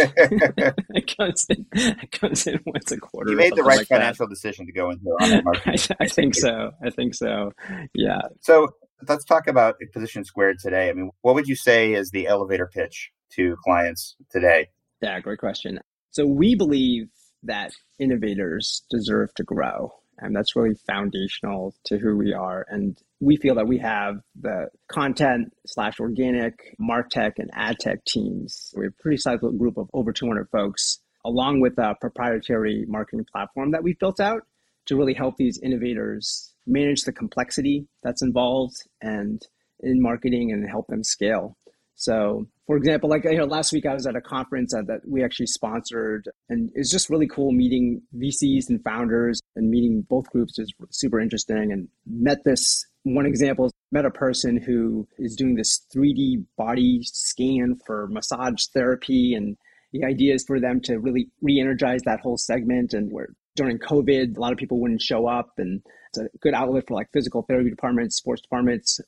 It 0.97 1.17
comes 1.17 1.47
in 1.49 1.67
it 1.73 2.13
comes 2.13 2.47
in 2.47 2.61
once 2.67 2.93
a 2.93 2.99
quarter 2.99 3.31
you 3.31 3.37
made 3.37 3.55
the 3.57 3.63
right 3.63 3.79
like 3.79 3.89
financial 3.89 4.27
that. 4.27 4.35
decision 4.35 4.67
to 4.67 4.73
go 4.73 4.91
into 4.91 5.05
I, 5.21 5.77
I 6.01 6.09
think 6.09 6.35
so 6.35 6.71
i 6.85 6.91
think 6.91 7.15
so. 7.15 7.53
Yeah. 7.95 8.21
So 8.41 8.69
let's 9.09 9.25
talk 9.25 9.47
about 9.47 9.77
position 9.93 10.25
squared 10.25 10.59
today. 10.61 10.89
I 10.89 10.93
mean 10.93 11.11
what 11.23 11.35
would 11.35 11.47
you 11.49 11.57
say 11.57 11.95
is 11.95 12.11
the 12.11 12.27
elevator 12.27 12.71
pitch 12.73 13.11
to 13.33 13.57
clients 13.65 14.17
today? 14.31 14.69
Yeah 15.03 15.19
great 15.21 15.39
question. 15.39 15.81
So 16.11 16.27
we 16.27 16.55
believe 16.55 17.09
that 17.43 17.73
innovators 17.99 18.85
deserve 18.91 19.35
to 19.35 19.43
grow 19.43 19.93
and 20.19 20.35
that's 20.35 20.57
really 20.57 20.75
foundational 20.87 21.75
to 21.85 21.99
who 21.99 22.17
we 22.17 22.33
are. 22.33 22.67
And 22.69 22.99
we 23.21 23.37
feel 23.37 23.55
that 23.57 23.67
we 23.67 23.79
have 23.79 24.17
the 24.39 24.69
content 24.89 25.53
slash 25.67 26.01
organic, 26.01 26.75
martech, 26.81 27.33
and 27.39 27.51
ad 27.55 27.79
tech 27.79 28.05
teams. 28.05 28.73
We 28.77 28.85
have 28.85 28.93
a 28.99 29.03
pretty 29.03 29.19
sizable 29.19 29.53
group 29.53 29.77
of 29.77 29.89
over 29.93 30.13
200 30.13 30.49
folks, 30.51 31.01
along 31.25 31.61
with 31.61 31.79
a 31.79 31.95
proprietary 32.01 32.85
marketing 32.87 33.27
platform 33.31 33.73
that 33.73 33.83
we've 33.83 33.99
built 33.99 34.21
out 34.21 34.43
to 34.87 34.97
really 34.97 35.15
help 35.15 35.37
these 35.37 35.59
innovators 35.63 36.55
manage 36.67 37.03
the 37.03 37.13
complexity 37.13 37.87
that's 38.03 38.23
involved 38.23 38.77
and 39.01 39.47
in 39.81 40.01
marketing 40.01 40.53
and 40.53 40.69
help 40.69 40.87
them 40.89 41.03
scale. 41.03 41.57
So, 41.97 42.47
for 42.67 42.77
example, 42.77 43.09
like 43.09 43.25
you 43.25 43.39
know, 43.39 43.45
last 43.45 43.73
week 43.73 43.87
I 43.87 43.95
was 43.95 44.07
at 44.07 44.17
a 44.17 44.21
conference 44.21 44.73
that 44.73 45.01
we 45.07 45.23
actually 45.23 45.47
sponsored, 45.47 46.29
and 46.49 46.71
it's 46.75 46.91
just 46.91 47.09
really 47.09 47.29
cool 47.29 47.53
meeting 47.53 48.03
VCs 48.17 48.69
and 48.69 48.83
founders 48.83 49.41
and 49.57 49.71
meeting 49.71 50.05
both 50.09 50.29
groups 50.31 50.59
is 50.59 50.73
super 50.91 51.21
interesting. 51.21 51.73
And 51.73 51.89
met 52.07 52.45
this 52.45 52.85
one 53.05 53.27
example 53.27 53.71
met 53.93 54.05
a 54.05 54.11
person 54.11 54.57
who 54.57 55.07
is 55.19 55.37
doing 55.37 55.55
this 55.55 55.87
3D 55.95 56.45
body 56.57 57.01
scan 57.05 57.79
for 57.87 58.09
massage 58.09 58.67
therapy, 58.73 59.35
and 59.35 59.57
the 59.93 60.05
idea 60.05 60.35
is 60.35 60.45
for 60.45 60.59
them 60.59 60.81
to 60.81 60.99
really 60.99 61.29
re-energize 61.43 62.03
that 62.05 62.21
whole 62.21 62.37
segment. 62.37 62.93
And 62.93 63.13
where 63.13 63.29
during 63.55 63.79
COVID, 63.79 64.37
a 64.37 64.41
lot 64.41 64.53
of 64.53 64.59
people 64.59 64.81
wouldn't 64.81 65.03
show 65.03 65.29
up, 65.29 65.53
and 65.59 65.81
it's 66.09 66.19
a 66.19 66.39
good 66.41 66.55
outlet 66.55 66.85
for 66.89 66.95
like 66.95 67.13
physical 67.13 67.43
therapy 67.43 67.71
departments, 67.71 68.17
sports 68.17 68.43
departments, 68.43 69.01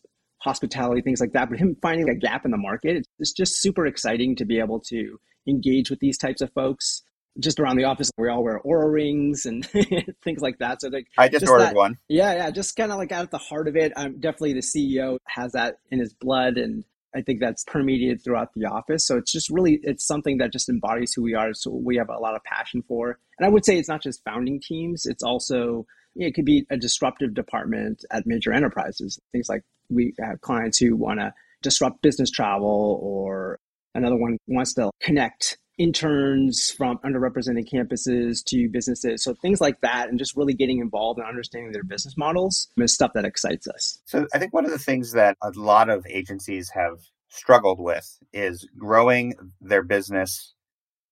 hospitality, 0.47 1.03
things 1.03 1.21
like 1.21 1.33
that. 1.33 1.51
But 1.51 1.59
him 1.59 1.77
finding 1.83 2.09
a 2.09 2.15
gap 2.15 2.45
in 2.45 2.53
the 2.53 2.57
market, 2.57 3.07
it's 3.19 3.33
just 3.33 3.61
super 3.61 3.87
exciting 3.87 4.37
to 4.37 4.45
be 4.45 4.59
able 4.59 4.81
to 4.89 5.19
engage 5.49 5.91
with 5.91 6.01
these 6.01 6.17
types 6.17 6.41
of 6.41 6.53
folks. 6.53 7.03
Just 7.39 7.61
around 7.61 7.77
the 7.77 7.85
office, 7.85 8.11
we 8.17 8.31
all 8.31 8.43
wear 8.43 8.61
Oura 8.65 8.91
rings 8.91 9.45
and 9.45 9.67
things 10.25 10.41
like 10.41 10.59
that. 10.61 10.81
So 10.81 10.89
like, 10.89 11.07
I 11.19 11.29
just, 11.29 11.41
just 11.41 11.51
ordered 11.51 11.67
that, 11.67 11.75
one. 11.75 11.99
Yeah, 12.09 12.35
yeah, 12.35 12.51
just 12.51 12.77
kind 12.77 12.91
of 12.91 12.97
like 12.97 13.13
at 13.13 13.31
the 13.31 13.39
heart 13.39 13.69
of 13.69 13.77
it. 13.77 13.93
I'm 13.95 14.19
definitely 14.21 14.55
the 14.55 14.61
CEO 14.61 15.19
has 15.27 15.53
that 15.53 15.77
in 15.91 15.99
his 15.99 16.15
blood, 16.15 16.57
and 16.57 16.85
I 17.15 17.21
think 17.21 17.41
that's 17.41 17.63
permeated 17.65 18.23
throughout 18.25 18.53
the 18.55 18.65
office. 18.65 19.07
So 19.07 19.19
it's 19.19 19.33
just 19.33 19.51
really 19.51 19.81
it's 19.83 20.07
something 20.07 20.39
that 20.39 20.51
just 20.51 20.71
embodies 20.71 21.13
who 21.13 21.23
we 21.23 21.35
are. 21.35 21.53
So 21.53 21.71
we 21.73 21.97
have 21.97 22.09
a 22.09 22.19
lot 22.19 22.37
of 22.37 22.45
passion 22.45 22.83
for. 22.89 23.19
And 23.39 23.45
I 23.45 23.51
would 23.51 23.67
say 23.67 23.77
it's 23.77 23.89
not 23.89 24.03
just 24.03 24.25
founding 24.25 24.59
teams; 24.59 25.05
it's 25.05 25.23
also 25.23 25.85
it 26.15 26.35
could 26.35 26.47
be 26.47 26.65
a 26.71 26.79
disruptive 26.79 27.35
department 27.35 28.03
at 28.11 28.27
major 28.27 28.53
enterprises. 28.53 29.19
Things 29.33 29.49
like 29.51 29.63
we 29.91 30.15
have 30.21 30.41
clients 30.41 30.79
who 30.79 30.97
want 30.97 31.21
to 31.21 31.33
disrupt 31.63 32.03
business 32.03 32.31
travel, 32.31 33.01
or 33.03 33.59
another 33.95 34.17
one 34.17 34.37
wants 34.47 34.75
to 34.75 34.91
connect 35.01 35.59
interns 35.79 36.71
from 36.71 36.99
underrepresented 37.05 37.69
campuses 37.71 38.43
to 38.45 38.69
businesses. 38.71 39.23
So 39.23 39.35
things 39.35 39.61
like 39.61 39.81
that, 39.83 40.09
and 40.09 40.19
just 40.19 40.37
really 40.37 40.55
getting 40.55 40.79
involved 40.79 41.19
and 41.19 41.29
understanding 41.29 41.73
their 41.73 41.85
business 41.85 42.15
models 42.17 42.69
is 42.79 42.95
stuff 42.95 43.13
that 43.15 43.25
excites 43.25 43.69
us. 43.69 43.99
So 44.07 44.27
I 44.33 44.39
think 44.39 44.55
one 44.55 44.65
of 44.65 44.71
the 44.71 44.79
things 44.79 45.13
that 45.13 45.37
a 45.43 45.51
lot 45.51 45.91
of 45.91 46.07
agencies 46.09 46.71
have 46.71 47.01
struggled 47.29 47.79
with 47.79 48.19
is 48.33 48.67
growing 48.79 49.35
their 49.61 49.83
business 49.83 50.55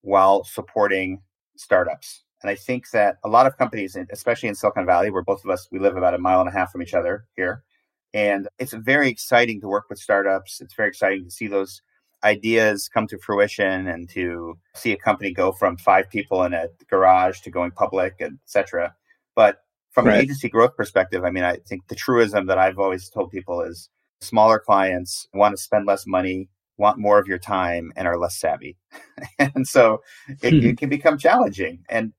while 0.00 0.44
supporting 0.44 1.20
startups. 1.56 2.22
And 2.42 2.50
I 2.50 2.54
think 2.54 2.90
that 2.90 3.16
a 3.24 3.28
lot 3.28 3.46
of 3.46 3.56
companies, 3.58 3.96
especially 4.10 4.48
in 4.48 4.54
Silicon 4.54 4.86
Valley, 4.86 5.10
where 5.10 5.22
both 5.22 5.44
of 5.44 5.50
us, 5.50 5.68
we 5.70 5.78
live 5.78 5.96
about 5.96 6.14
a 6.14 6.18
mile 6.18 6.40
and 6.40 6.48
a 6.48 6.52
half 6.52 6.70
from 6.72 6.82
each 6.82 6.94
other 6.94 7.24
here. 7.36 7.64
And 8.14 8.48
it's 8.58 8.72
very 8.72 9.08
exciting 9.10 9.60
to 9.60 9.68
work 9.68 9.86
with 9.90 9.98
startups. 9.98 10.60
It's 10.60 10.74
very 10.74 10.88
exciting 10.88 11.24
to 11.24 11.30
see 11.30 11.48
those 11.48 11.82
ideas 12.22 12.88
come 12.88 13.06
to 13.08 13.18
fruition 13.18 13.88
and 13.88 14.08
to 14.10 14.56
see 14.74 14.92
a 14.92 14.96
company 14.96 15.32
go 15.32 15.52
from 15.52 15.76
five 15.76 16.08
people 16.08 16.44
in 16.44 16.54
a 16.54 16.68
garage 16.88 17.40
to 17.40 17.50
going 17.50 17.72
public, 17.72 18.14
etc. 18.20 18.94
But 19.34 19.58
from 19.90 20.06
right. 20.06 20.14
an 20.14 20.20
agency 20.22 20.48
growth 20.48 20.76
perspective, 20.76 21.24
I 21.24 21.30
mean, 21.30 21.44
I 21.44 21.56
think 21.68 21.88
the 21.88 21.96
truism 21.96 22.46
that 22.46 22.56
I've 22.56 22.78
always 22.78 23.10
told 23.10 23.30
people 23.30 23.60
is 23.60 23.90
smaller 24.20 24.58
clients 24.58 25.28
want 25.34 25.56
to 25.56 25.62
spend 25.62 25.86
less 25.86 26.06
money, 26.06 26.48
want 26.78 26.98
more 26.98 27.18
of 27.18 27.26
your 27.26 27.38
time, 27.38 27.92
and 27.96 28.08
are 28.08 28.18
less 28.18 28.38
savvy. 28.38 28.76
and 29.38 29.66
so 29.66 30.02
it, 30.40 30.54
it 30.54 30.78
can 30.78 30.88
become 30.88 31.18
challenging. 31.18 31.84
And 31.88 32.12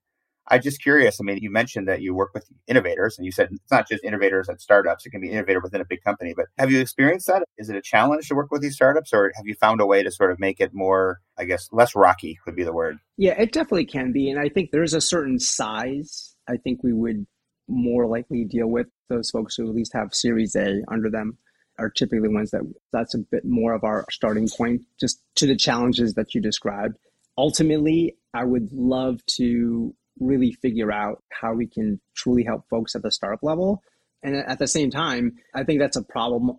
I'm 0.48 0.62
just 0.62 0.82
curious. 0.82 1.20
I 1.20 1.24
mean, 1.24 1.40
you 1.42 1.50
mentioned 1.50 1.88
that 1.88 2.02
you 2.02 2.14
work 2.14 2.32
with 2.34 2.48
innovators, 2.68 3.18
and 3.18 3.25
you 3.25 3.32
said 3.32 3.50
it's 3.52 3.72
not 3.72 3.88
just 3.88 4.04
innovators 4.04 4.48
at 4.50 4.62
startups; 4.62 5.06
it 5.06 5.10
can 5.10 5.22
be 5.22 5.32
innovator 5.32 5.60
within 5.60 5.82
a 5.82 5.86
big 5.86 6.04
company. 6.04 6.34
But 6.36 6.48
have 6.58 6.72
you 6.72 6.80
experienced 6.80 7.28
that? 7.28 7.44
Is 7.58 7.70
it 7.70 7.75
a 7.75 7.82
challenge 7.82 8.28
to 8.28 8.36
work 8.36 8.52
with 8.52 8.62
these 8.62 8.75
startups, 8.75 9.14
or 9.14 9.32
have 9.36 9.46
you 9.46 9.56
found 9.56 9.82
a 9.82 9.86
way 9.86 10.04
to 10.04 10.12
sort 10.12 10.32
of 10.32 10.40
make 10.40 10.60
it 10.60 10.72
more, 10.74 11.20
I 11.38 11.46
guess, 11.46 11.70
less 11.72 11.96
rocky 11.96 12.40
would 12.46 12.56
be 12.56 12.64
the 12.64 12.74
word? 12.74 12.98
Yeah, 13.18 13.40
it 13.40 13.52
definitely 13.52 13.86
can 13.86 14.12
be, 14.12 14.30
and 14.30 14.40
I 14.40 14.50
think 14.50 14.72
there's 14.72 14.94
a 14.94 15.02
certain 15.02 15.40
size. 15.40 16.36
I 16.48 16.58
think 16.58 16.84
we 16.84 16.94
would 16.94 17.25
more 17.68 18.06
likely 18.08 18.46
deal 18.46 18.68
with 18.68 18.88
those 19.10 19.32
folks 19.32 19.56
who 19.56 19.68
at 19.68 19.75
least 19.75 19.94
have 19.94 20.14
Series 20.14 20.56
A 20.56 20.84
under 20.88 21.10
them 21.10 21.38
are 21.78 21.90
typically 21.90 22.30
ones 22.30 22.52
that 22.52 22.62
that's 22.94 23.16
a 23.16 23.20
bit 23.20 23.44
more 23.44 23.74
of 23.74 23.84
our 23.84 24.06
starting 24.10 24.48
point, 24.48 24.84
just 25.00 25.22
to 25.36 25.48
the 25.48 25.56
challenges 25.56 26.14
that 26.14 26.34
you 26.34 26.42
described. 26.42 26.98
Ultimately, 27.38 28.16
I 28.34 28.46
would 28.46 28.72
love 28.72 29.25
to 29.38 29.94
really 30.20 30.52
figure 30.54 30.92
out 30.92 31.24
how 31.32 31.54
we 31.54 31.68
can 31.68 32.00
truly 32.16 32.44
help 32.44 32.68
folks 32.70 32.96
at 32.96 33.02
the 33.02 33.12
startup 33.12 33.44
level. 33.44 33.84
And 34.24 34.36
at 34.36 34.60
the 34.60 34.68
same 34.68 34.90
time, 34.90 35.34
I 35.54 35.64
think 35.64 35.80
that's 35.80 35.98
a 35.98 36.04
problem. 36.04 36.58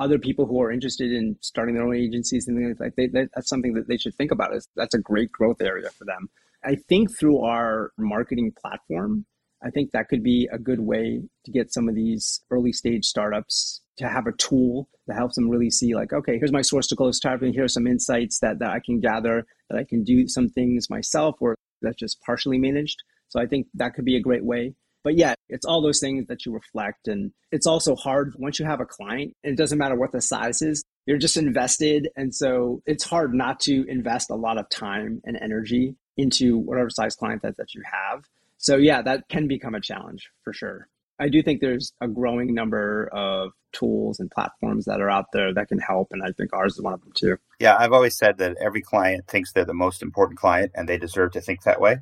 Other 0.00 0.18
people 0.18 0.46
who 0.46 0.60
are 0.60 0.72
interested 0.72 1.12
in 1.12 1.36
starting 1.40 1.76
their 1.76 1.84
own 1.84 1.94
agencies 1.94 2.48
and 2.48 2.58
things 2.58 2.80
like 2.80 2.96
that, 2.96 3.30
that's 3.34 3.48
something 3.48 3.74
that 3.74 3.86
they 3.86 3.96
should 3.96 4.14
think 4.14 4.32
about. 4.32 4.54
Is 4.54 4.68
that's 4.74 4.94
a 4.94 4.98
great 4.98 5.30
growth 5.30 5.60
area 5.60 5.90
for 5.90 6.04
them. 6.04 6.28
I 6.64 6.76
think 6.88 7.16
through 7.16 7.40
our 7.40 7.92
marketing 7.98 8.52
platform, 8.60 9.26
I 9.62 9.70
think 9.70 9.92
that 9.92 10.08
could 10.08 10.22
be 10.22 10.48
a 10.52 10.58
good 10.58 10.80
way 10.80 11.22
to 11.44 11.50
get 11.50 11.72
some 11.72 11.88
of 11.88 11.94
these 11.94 12.40
early 12.50 12.72
stage 12.72 13.04
startups 13.04 13.80
to 13.96 14.08
have 14.08 14.26
a 14.26 14.32
tool 14.32 14.88
that 15.06 15.16
helps 15.16 15.36
them 15.36 15.48
really 15.48 15.70
see 15.70 15.94
like, 15.94 16.12
okay, 16.12 16.38
here's 16.38 16.52
my 16.52 16.62
source 16.62 16.86
to 16.88 16.96
close 16.96 17.20
target. 17.20 17.54
Here 17.54 17.64
are 17.64 17.68
some 17.68 17.86
insights 17.86 18.40
that, 18.40 18.58
that 18.58 18.70
I 18.70 18.80
can 18.80 19.00
gather 19.00 19.46
that 19.70 19.78
I 19.78 19.84
can 19.84 20.02
do 20.02 20.26
some 20.26 20.48
things 20.48 20.90
myself 20.90 21.36
or 21.40 21.56
that's 21.84 21.96
just 21.96 22.20
partially 22.22 22.58
managed. 22.58 23.02
So 23.28 23.40
I 23.40 23.46
think 23.46 23.66
that 23.74 23.94
could 23.94 24.04
be 24.04 24.16
a 24.16 24.20
great 24.20 24.44
way. 24.44 24.74
But 25.02 25.16
yeah, 25.16 25.34
it's 25.48 25.66
all 25.66 25.82
those 25.82 26.00
things 26.00 26.26
that 26.28 26.46
you 26.46 26.52
reflect. 26.52 27.08
And 27.08 27.32
it's 27.52 27.66
also 27.66 27.94
hard 27.94 28.34
once 28.38 28.58
you 28.58 28.64
have 28.64 28.80
a 28.80 28.86
client, 28.86 29.34
it 29.42 29.56
doesn't 29.56 29.78
matter 29.78 29.96
what 29.96 30.12
the 30.12 30.22
size 30.22 30.62
is, 30.62 30.82
you're 31.06 31.18
just 31.18 31.36
invested. 31.36 32.08
And 32.16 32.34
so 32.34 32.82
it's 32.86 33.04
hard 33.04 33.34
not 33.34 33.60
to 33.60 33.84
invest 33.86 34.30
a 34.30 34.34
lot 34.34 34.58
of 34.58 34.68
time 34.70 35.20
and 35.24 35.36
energy 35.40 35.96
into 36.16 36.56
whatever 36.56 36.88
size 36.88 37.14
client 37.16 37.42
that, 37.42 37.58
that 37.58 37.74
you 37.74 37.82
have. 37.84 38.24
So 38.56 38.76
yeah, 38.76 39.02
that 39.02 39.28
can 39.28 39.46
become 39.46 39.74
a 39.74 39.80
challenge 39.80 40.30
for 40.42 40.54
sure. 40.54 40.88
I 41.20 41.28
do 41.28 41.42
think 41.42 41.60
there's 41.60 41.92
a 42.00 42.08
growing 42.08 42.54
number 42.54 43.08
of 43.12 43.52
tools 43.72 44.18
and 44.20 44.30
platforms 44.30 44.84
that 44.86 45.00
are 45.00 45.10
out 45.10 45.26
there 45.32 45.52
that 45.54 45.68
can 45.68 45.78
help. 45.78 46.08
And 46.10 46.22
I 46.22 46.32
think 46.32 46.52
ours 46.52 46.74
is 46.74 46.82
one 46.82 46.92
of 46.92 47.00
them 47.00 47.12
too. 47.14 47.36
Yeah, 47.60 47.76
I've 47.78 47.92
always 47.92 48.16
said 48.16 48.38
that 48.38 48.56
every 48.60 48.82
client 48.82 49.26
thinks 49.28 49.52
they're 49.52 49.64
the 49.64 49.74
most 49.74 50.02
important 50.02 50.38
client 50.38 50.72
and 50.74 50.88
they 50.88 50.98
deserve 50.98 51.32
to 51.32 51.40
think 51.40 51.62
that 51.62 51.80
way. 51.80 51.98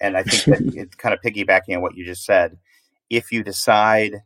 And 0.00 0.16
I 0.16 0.22
think 0.22 0.44
that 0.44 0.74
it's 0.76 0.94
kind 0.94 1.14
of 1.14 1.20
piggybacking 1.20 1.74
on 1.74 1.82
what 1.82 1.96
you 1.96 2.04
just 2.04 2.24
said. 2.24 2.58
If 3.10 3.30
you 3.30 3.42
decide 3.42 4.22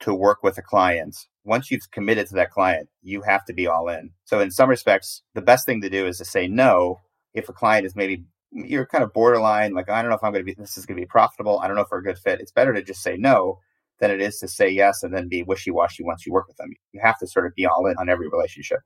to 0.00 0.14
work 0.14 0.42
with 0.42 0.58
a 0.58 0.62
client, 0.62 1.16
once 1.44 1.70
you've 1.70 1.90
committed 1.90 2.26
to 2.28 2.34
that 2.34 2.50
client, 2.50 2.88
you 3.02 3.22
have 3.22 3.44
to 3.46 3.52
be 3.52 3.66
all 3.66 3.88
in. 3.88 4.10
So, 4.24 4.40
in 4.40 4.50
some 4.50 4.70
respects, 4.70 5.22
the 5.34 5.42
best 5.42 5.66
thing 5.66 5.80
to 5.82 5.90
do 5.90 6.06
is 6.06 6.18
to 6.18 6.24
say 6.24 6.46
no 6.46 7.00
if 7.34 7.48
a 7.48 7.52
client 7.52 7.86
is 7.86 7.96
maybe 7.96 8.24
you're 8.54 8.86
kind 8.86 9.04
of 9.04 9.12
borderline, 9.12 9.74
like, 9.74 9.90
I 9.90 10.00
don't 10.00 10.10
know 10.10 10.16
if 10.16 10.22
I'm 10.22 10.32
going 10.32 10.44
to 10.44 10.54
be, 10.54 10.54
this 10.54 10.78
is 10.78 10.86
going 10.86 10.96
to 10.96 11.02
be 11.02 11.06
profitable. 11.06 11.58
I 11.60 11.66
don't 11.66 11.76
know 11.76 11.82
if 11.82 11.88
we're 11.90 11.98
a 11.98 12.04
good 12.04 12.18
fit. 12.18 12.40
It's 12.40 12.52
better 12.52 12.72
to 12.72 12.82
just 12.82 13.02
say 13.02 13.16
no 13.16 13.58
than 14.00 14.10
it 14.10 14.20
is 14.20 14.38
to 14.38 14.48
say 14.48 14.68
yes 14.68 15.02
and 15.02 15.12
then 15.12 15.28
be 15.28 15.42
wishy 15.42 15.70
washy 15.70 16.04
once 16.04 16.24
you 16.24 16.32
work 16.32 16.46
with 16.46 16.56
them. 16.56 16.72
You 16.92 17.00
have 17.02 17.18
to 17.18 17.26
sort 17.26 17.46
of 17.46 17.54
be 17.54 17.66
all 17.66 17.86
in 17.86 17.96
on 17.98 18.08
every 18.08 18.28
relationship. 18.28 18.80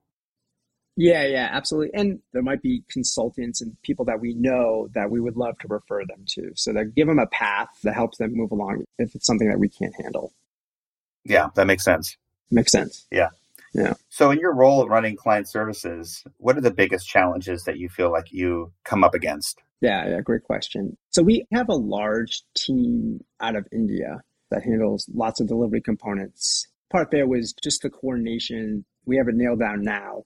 Yeah, 0.96 1.24
yeah, 1.26 1.48
absolutely. 1.52 1.94
And 1.94 2.18
there 2.32 2.42
might 2.42 2.60
be 2.60 2.82
consultants 2.90 3.60
and 3.60 3.80
people 3.82 4.04
that 4.06 4.20
we 4.20 4.34
know 4.34 4.88
that 4.94 5.10
we 5.10 5.20
would 5.20 5.36
love 5.36 5.56
to 5.60 5.68
refer 5.68 6.04
them 6.04 6.24
to. 6.30 6.50
So 6.56 6.72
that 6.72 6.94
give 6.96 7.06
them 7.06 7.20
a 7.20 7.26
path 7.28 7.68
that 7.84 7.94
helps 7.94 8.18
them 8.18 8.34
move 8.34 8.50
along 8.50 8.84
if 8.98 9.14
it's 9.14 9.26
something 9.26 9.48
that 9.48 9.60
we 9.60 9.68
can't 9.68 9.94
handle. 10.00 10.32
Yeah, 11.24 11.48
that 11.54 11.66
makes 11.66 11.84
sense. 11.84 12.16
Makes 12.50 12.72
sense. 12.72 13.06
Yeah. 13.12 13.28
Yeah. 13.74 13.94
So, 14.08 14.30
in 14.30 14.38
your 14.38 14.54
role 14.54 14.82
of 14.82 14.88
running 14.88 15.16
client 15.16 15.48
services, 15.48 16.24
what 16.38 16.56
are 16.56 16.60
the 16.60 16.72
biggest 16.72 17.08
challenges 17.08 17.64
that 17.64 17.78
you 17.78 17.88
feel 17.88 18.10
like 18.10 18.32
you 18.32 18.72
come 18.84 19.04
up 19.04 19.14
against? 19.14 19.60
Yeah, 19.80 20.08
yeah, 20.08 20.20
great 20.20 20.42
question. 20.42 20.96
So, 21.10 21.22
we 21.22 21.46
have 21.52 21.68
a 21.68 21.74
large 21.74 22.42
team 22.56 23.20
out 23.40 23.56
of 23.56 23.66
India 23.72 24.20
that 24.50 24.62
handles 24.62 25.08
lots 25.12 25.40
of 25.40 25.48
delivery 25.48 25.82
components. 25.82 26.66
Part 26.90 27.10
there 27.10 27.26
was 27.26 27.52
just 27.62 27.82
the 27.82 27.90
coordination. 27.90 28.84
We 29.04 29.16
have 29.16 29.28
it 29.28 29.34
nailed 29.34 29.60
down 29.60 29.82
now, 29.82 30.24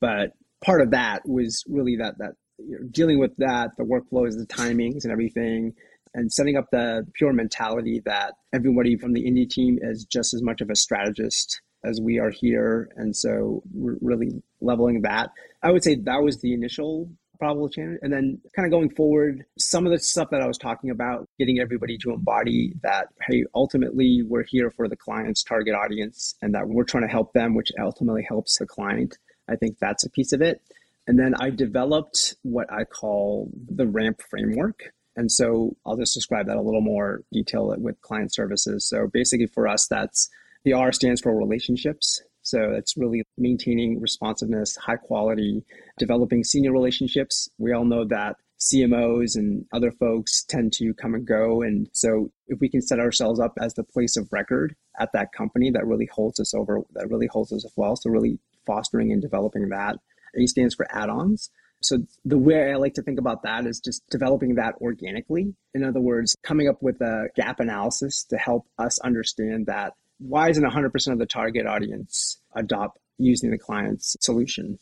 but 0.00 0.30
part 0.64 0.80
of 0.80 0.90
that 0.92 1.22
was 1.28 1.64
really 1.68 1.96
that 1.96 2.18
that 2.18 2.32
you 2.58 2.78
know, 2.78 2.88
dealing 2.90 3.18
with 3.18 3.36
that, 3.38 3.70
the 3.76 3.82
workflows, 3.82 4.36
the 4.36 4.46
timings, 4.46 5.02
and 5.02 5.12
everything, 5.12 5.72
and 6.14 6.32
setting 6.32 6.56
up 6.56 6.66
the 6.70 7.04
pure 7.14 7.32
mentality 7.32 8.00
that 8.04 8.34
everybody 8.52 8.96
from 8.96 9.12
the 9.12 9.26
India 9.26 9.46
team 9.46 9.78
is 9.82 10.04
just 10.04 10.32
as 10.32 10.42
much 10.42 10.60
of 10.60 10.70
a 10.70 10.76
strategist 10.76 11.60
as 11.84 12.00
we 12.00 12.18
are 12.18 12.30
here. 12.30 12.88
And 12.96 13.14
so 13.14 13.62
we're 13.72 13.96
really 14.00 14.42
leveling 14.60 15.02
that. 15.02 15.30
I 15.62 15.70
would 15.70 15.84
say 15.84 15.96
that 15.96 16.22
was 16.22 16.40
the 16.40 16.54
initial 16.54 17.08
probable 17.38 17.68
challenge. 17.68 17.98
And 18.02 18.12
then 18.12 18.40
kind 18.54 18.66
of 18.66 18.70
going 18.70 18.90
forward, 18.90 19.44
some 19.58 19.86
of 19.86 19.92
the 19.92 19.98
stuff 19.98 20.30
that 20.30 20.40
I 20.40 20.46
was 20.46 20.58
talking 20.58 20.90
about, 20.90 21.28
getting 21.38 21.58
everybody 21.58 21.98
to 21.98 22.12
embody 22.12 22.74
that, 22.82 23.08
hey, 23.26 23.44
ultimately 23.54 24.22
we're 24.26 24.44
here 24.44 24.70
for 24.70 24.88
the 24.88 24.96
client's 24.96 25.42
target 25.42 25.74
audience 25.74 26.34
and 26.40 26.54
that 26.54 26.68
we're 26.68 26.84
trying 26.84 27.04
to 27.04 27.08
help 27.08 27.32
them, 27.32 27.54
which 27.54 27.70
ultimately 27.80 28.24
helps 28.26 28.58
the 28.58 28.66
client. 28.66 29.18
I 29.48 29.56
think 29.56 29.78
that's 29.78 30.04
a 30.04 30.10
piece 30.10 30.32
of 30.32 30.40
it. 30.40 30.62
And 31.06 31.18
then 31.18 31.34
I 31.38 31.50
developed 31.50 32.34
what 32.42 32.72
I 32.72 32.84
call 32.84 33.50
the 33.68 33.86
RAMP 33.86 34.22
framework. 34.22 34.94
And 35.16 35.30
so 35.30 35.76
I'll 35.84 35.96
just 35.96 36.14
describe 36.14 36.46
that 36.46 36.56
a 36.56 36.62
little 36.62 36.80
more 36.80 37.22
detail 37.30 37.74
with 37.78 38.00
client 38.00 38.32
services. 38.32 38.88
So 38.88 39.06
basically 39.12 39.46
for 39.46 39.68
us, 39.68 39.86
that's 39.86 40.30
the 40.64 40.72
R 40.72 40.92
stands 40.92 41.20
for 41.20 41.36
relationships. 41.36 42.22
So 42.42 42.72
it's 42.72 42.96
really 42.96 43.22
maintaining 43.38 44.00
responsiveness, 44.00 44.76
high 44.76 44.96
quality, 44.96 45.64
developing 45.98 46.44
senior 46.44 46.72
relationships. 46.72 47.48
We 47.58 47.72
all 47.72 47.84
know 47.84 48.04
that 48.06 48.36
CMOs 48.60 49.36
and 49.36 49.66
other 49.72 49.90
folks 49.90 50.44
tend 50.44 50.72
to 50.74 50.94
come 50.94 51.14
and 51.14 51.26
go. 51.26 51.62
And 51.62 51.88
so 51.92 52.30
if 52.48 52.60
we 52.60 52.68
can 52.68 52.82
set 52.82 53.00
ourselves 53.00 53.40
up 53.40 53.54
as 53.60 53.74
the 53.74 53.84
place 53.84 54.16
of 54.16 54.32
record 54.32 54.76
at 54.98 55.10
that 55.12 55.32
company, 55.32 55.70
that 55.70 55.86
really 55.86 56.08
holds 56.12 56.38
us 56.40 56.54
over, 56.54 56.80
that 56.92 57.08
really 57.10 57.26
holds 57.26 57.52
us 57.52 57.66
well. 57.76 57.96
So 57.96 58.10
really 58.10 58.38
fostering 58.66 59.12
and 59.12 59.20
developing 59.20 59.68
that. 59.70 59.96
A 60.38 60.46
stands 60.46 60.74
for 60.74 60.86
add-ons. 60.90 61.50
So 61.82 61.98
the 62.24 62.38
way 62.38 62.72
I 62.72 62.76
like 62.76 62.94
to 62.94 63.02
think 63.02 63.18
about 63.18 63.42
that 63.42 63.66
is 63.66 63.80
just 63.80 64.02
developing 64.10 64.54
that 64.54 64.74
organically. 64.80 65.54
In 65.74 65.84
other 65.84 66.00
words, 66.00 66.34
coming 66.42 66.68
up 66.68 66.82
with 66.82 67.00
a 67.02 67.28
gap 67.36 67.60
analysis 67.60 68.24
to 68.30 68.38
help 68.38 68.66
us 68.78 68.98
understand 69.00 69.66
that 69.66 69.92
why 70.26 70.48
isn't 70.48 70.64
100% 70.64 71.12
of 71.12 71.18
the 71.18 71.26
target 71.26 71.66
audience 71.66 72.40
adopt 72.56 72.98
using 73.18 73.50
the 73.50 73.58
client's 73.58 74.16
solution? 74.20 74.78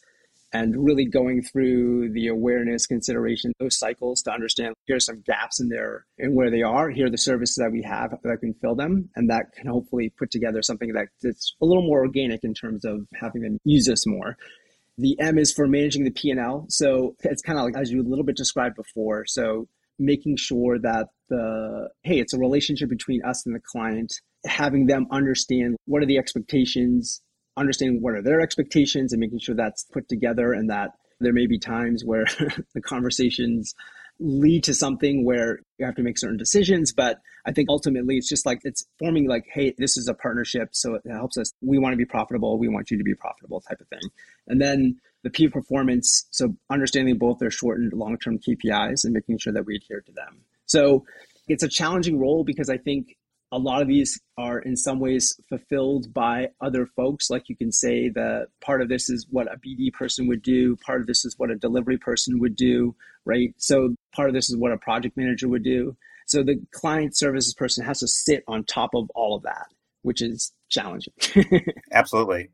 And 0.54 0.84
really 0.84 1.06
going 1.06 1.42
through 1.42 2.12
the 2.12 2.28
awareness, 2.28 2.86
consideration, 2.86 3.54
those 3.58 3.78
cycles 3.78 4.20
to 4.22 4.32
understand 4.32 4.74
here's 4.86 5.06
some 5.06 5.22
gaps 5.26 5.60
in 5.60 5.68
there 5.70 6.04
and 6.18 6.36
where 6.36 6.50
they 6.50 6.60
are. 6.60 6.90
Here 6.90 7.06
are 7.06 7.10
the 7.10 7.16
services 7.16 7.56
that 7.56 7.72
we 7.72 7.82
have 7.82 8.10
that 8.22 8.36
can 8.40 8.52
fill 8.60 8.74
them. 8.74 9.08
And 9.16 9.30
that 9.30 9.52
can 9.56 9.66
hopefully 9.66 10.12
put 10.18 10.30
together 10.30 10.60
something 10.60 10.92
that's 11.22 11.54
a 11.62 11.64
little 11.64 11.86
more 11.86 12.00
organic 12.00 12.44
in 12.44 12.52
terms 12.52 12.84
of 12.84 13.06
having 13.18 13.40
them 13.40 13.58
use 13.64 13.88
us 13.88 14.06
more. 14.06 14.36
The 14.98 15.18
M 15.18 15.38
is 15.38 15.52
for 15.52 15.66
managing 15.66 16.04
the 16.04 16.10
P&L. 16.10 16.66
So 16.68 17.16
it's 17.20 17.40
kind 17.40 17.58
of 17.58 17.64
like, 17.64 17.76
as 17.78 17.90
you 17.90 18.02
a 18.02 18.04
little 18.04 18.24
bit 18.24 18.36
described 18.36 18.76
before. 18.76 19.24
So 19.24 19.68
making 19.98 20.36
sure 20.36 20.78
that 20.80 21.06
the, 21.30 21.88
hey, 22.02 22.18
it's 22.18 22.34
a 22.34 22.38
relationship 22.38 22.90
between 22.90 23.24
us 23.24 23.46
and 23.46 23.54
the 23.54 23.62
client 23.64 24.12
having 24.44 24.86
them 24.86 25.06
understand 25.10 25.76
what 25.86 26.02
are 26.02 26.06
the 26.06 26.18
expectations, 26.18 27.20
understanding 27.56 28.02
what 28.02 28.14
are 28.14 28.22
their 28.22 28.40
expectations, 28.40 29.12
and 29.12 29.20
making 29.20 29.38
sure 29.38 29.54
that's 29.54 29.84
put 29.84 30.08
together, 30.08 30.52
and 30.52 30.70
that 30.70 30.90
there 31.20 31.32
may 31.32 31.46
be 31.46 31.58
times 31.58 32.04
where 32.04 32.24
the 32.74 32.80
conversations 32.80 33.74
lead 34.20 34.62
to 34.64 34.74
something 34.74 35.24
where 35.24 35.60
you 35.78 35.86
have 35.86 35.96
to 35.96 36.02
make 36.02 36.18
certain 36.18 36.36
decisions 36.36 36.92
but 36.92 37.18
i 37.46 37.50
think 37.50 37.68
ultimately 37.70 38.16
it's 38.16 38.28
just 38.28 38.44
like 38.44 38.60
it's 38.62 38.84
forming 38.98 39.26
like 39.26 39.42
hey 39.52 39.74
this 39.78 39.96
is 39.96 40.06
a 40.06 40.14
partnership 40.14 40.68
so 40.72 40.94
it 40.94 41.02
helps 41.10 41.36
us 41.38 41.50
we 41.62 41.78
want 41.78 41.92
to 41.92 41.96
be 41.96 42.04
profitable 42.04 42.58
we 42.58 42.68
want 42.68 42.90
you 42.90 42.98
to 42.98 43.02
be 43.02 43.14
profitable 43.14 43.60
type 43.62 43.80
of 43.80 43.88
thing 43.88 44.10
and 44.46 44.60
then 44.60 44.96
the 45.22 45.30
P 45.30 45.48
performance. 45.48 46.26
So 46.30 46.54
understanding 46.70 47.18
both 47.18 47.38
their 47.38 47.50
short 47.50 47.78
and 47.78 47.92
long 47.92 48.18
term 48.18 48.38
KPIs 48.38 49.04
and 49.04 49.12
making 49.12 49.38
sure 49.38 49.52
that 49.52 49.64
we 49.64 49.76
adhere 49.76 50.00
to 50.00 50.12
them. 50.12 50.42
So 50.66 51.04
it's 51.48 51.62
a 51.62 51.68
challenging 51.68 52.18
role 52.18 52.44
because 52.44 52.68
I 52.68 52.78
think 52.78 53.16
a 53.52 53.58
lot 53.58 53.82
of 53.82 53.88
these 53.88 54.18
are 54.38 54.58
in 54.58 54.76
some 54.76 54.98
ways 54.98 55.38
fulfilled 55.48 56.12
by 56.12 56.48
other 56.62 56.86
folks. 56.86 57.28
Like 57.28 57.50
you 57.50 57.56
can 57.56 57.70
say 57.70 58.08
that 58.08 58.48
part 58.62 58.80
of 58.80 58.88
this 58.88 59.10
is 59.10 59.26
what 59.30 59.46
a 59.46 59.58
BD 59.58 59.92
person 59.92 60.26
would 60.28 60.42
do, 60.42 60.74
part 60.76 61.02
of 61.02 61.06
this 61.06 61.24
is 61.26 61.38
what 61.38 61.50
a 61.50 61.56
delivery 61.56 61.98
person 61.98 62.40
would 62.40 62.56
do, 62.56 62.96
right? 63.26 63.54
So 63.58 63.94
part 64.16 64.30
of 64.30 64.34
this 64.34 64.48
is 64.48 64.56
what 64.56 64.72
a 64.72 64.78
project 64.78 65.18
manager 65.18 65.48
would 65.48 65.62
do. 65.62 65.96
So 66.26 66.42
the 66.42 66.62
client 66.72 67.14
services 67.14 67.52
person 67.52 67.84
has 67.84 67.98
to 67.98 68.08
sit 68.08 68.42
on 68.48 68.64
top 68.64 68.94
of 68.94 69.10
all 69.14 69.36
of 69.36 69.42
that, 69.42 69.66
which 70.00 70.22
is 70.22 70.52
challenging. 70.70 71.12
Absolutely. 71.92 72.48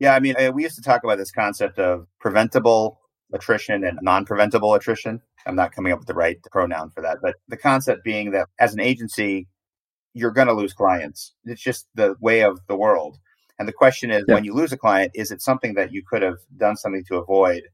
Yeah, 0.00 0.14
I 0.16 0.20
mean, 0.20 0.34
uh, 0.36 0.50
we 0.50 0.64
used 0.64 0.76
to 0.76 0.82
talk 0.82 1.04
about 1.04 1.18
this 1.18 1.30
concept 1.30 1.78
of 1.78 2.08
preventable 2.18 2.98
attrition 3.32 3.84
and 3.84 3.98
non 4.02 4.24
preventable 4.24 4.74
attrition. 4.74 5.20
I'm 5.46 5.54
not 5.54 5.72
coming 5.72 5.92
up 5.92 6.00
with 6.00 6.08
the 6.08 6.14
right 6.14 6.38
pronoun 6.50 6.90
for 6.90 7.02
that, 7.02 7.18
but 7.22 7.36
the 7.46 7.56
concept 7.56 8.02
being 8.02 8.32
that 8.32 8.48
as 8.58 8.74
an 8.74 8.80
agency, 8.80 9.46
you're 10.14 10.30
going 10.30 10.48
to 10.48 10.52
lose 10.52 10.72
clients. 10.72 11.34
It's 11.44 11.62
just 11.62 11.86
the 11.94 12.16
way 12.20 12.42
of 12.42 12.58
the 12.68 12.76
world. 12.76 13.18
And 13.58 13.68
the 13.68 13.72
question 13.72 14.10
is, 14.10 14.24
yeah. 14.26 14.34
when 14.34 14.44
you 14.44 14.54
lose 14.54 14.72
a 14.72 14.78
client, 14.78 15.12
is 15.14 15.30
it 15.30 15.42
something 15.42 15.74
that 15.74 15.92
you 15.92 16.02
could 16.02 16.22
have 16.22 16.38
done 16.56 16.76
something 16.76 17.04
to 17.04 17.16
avoid, 17.16 17.64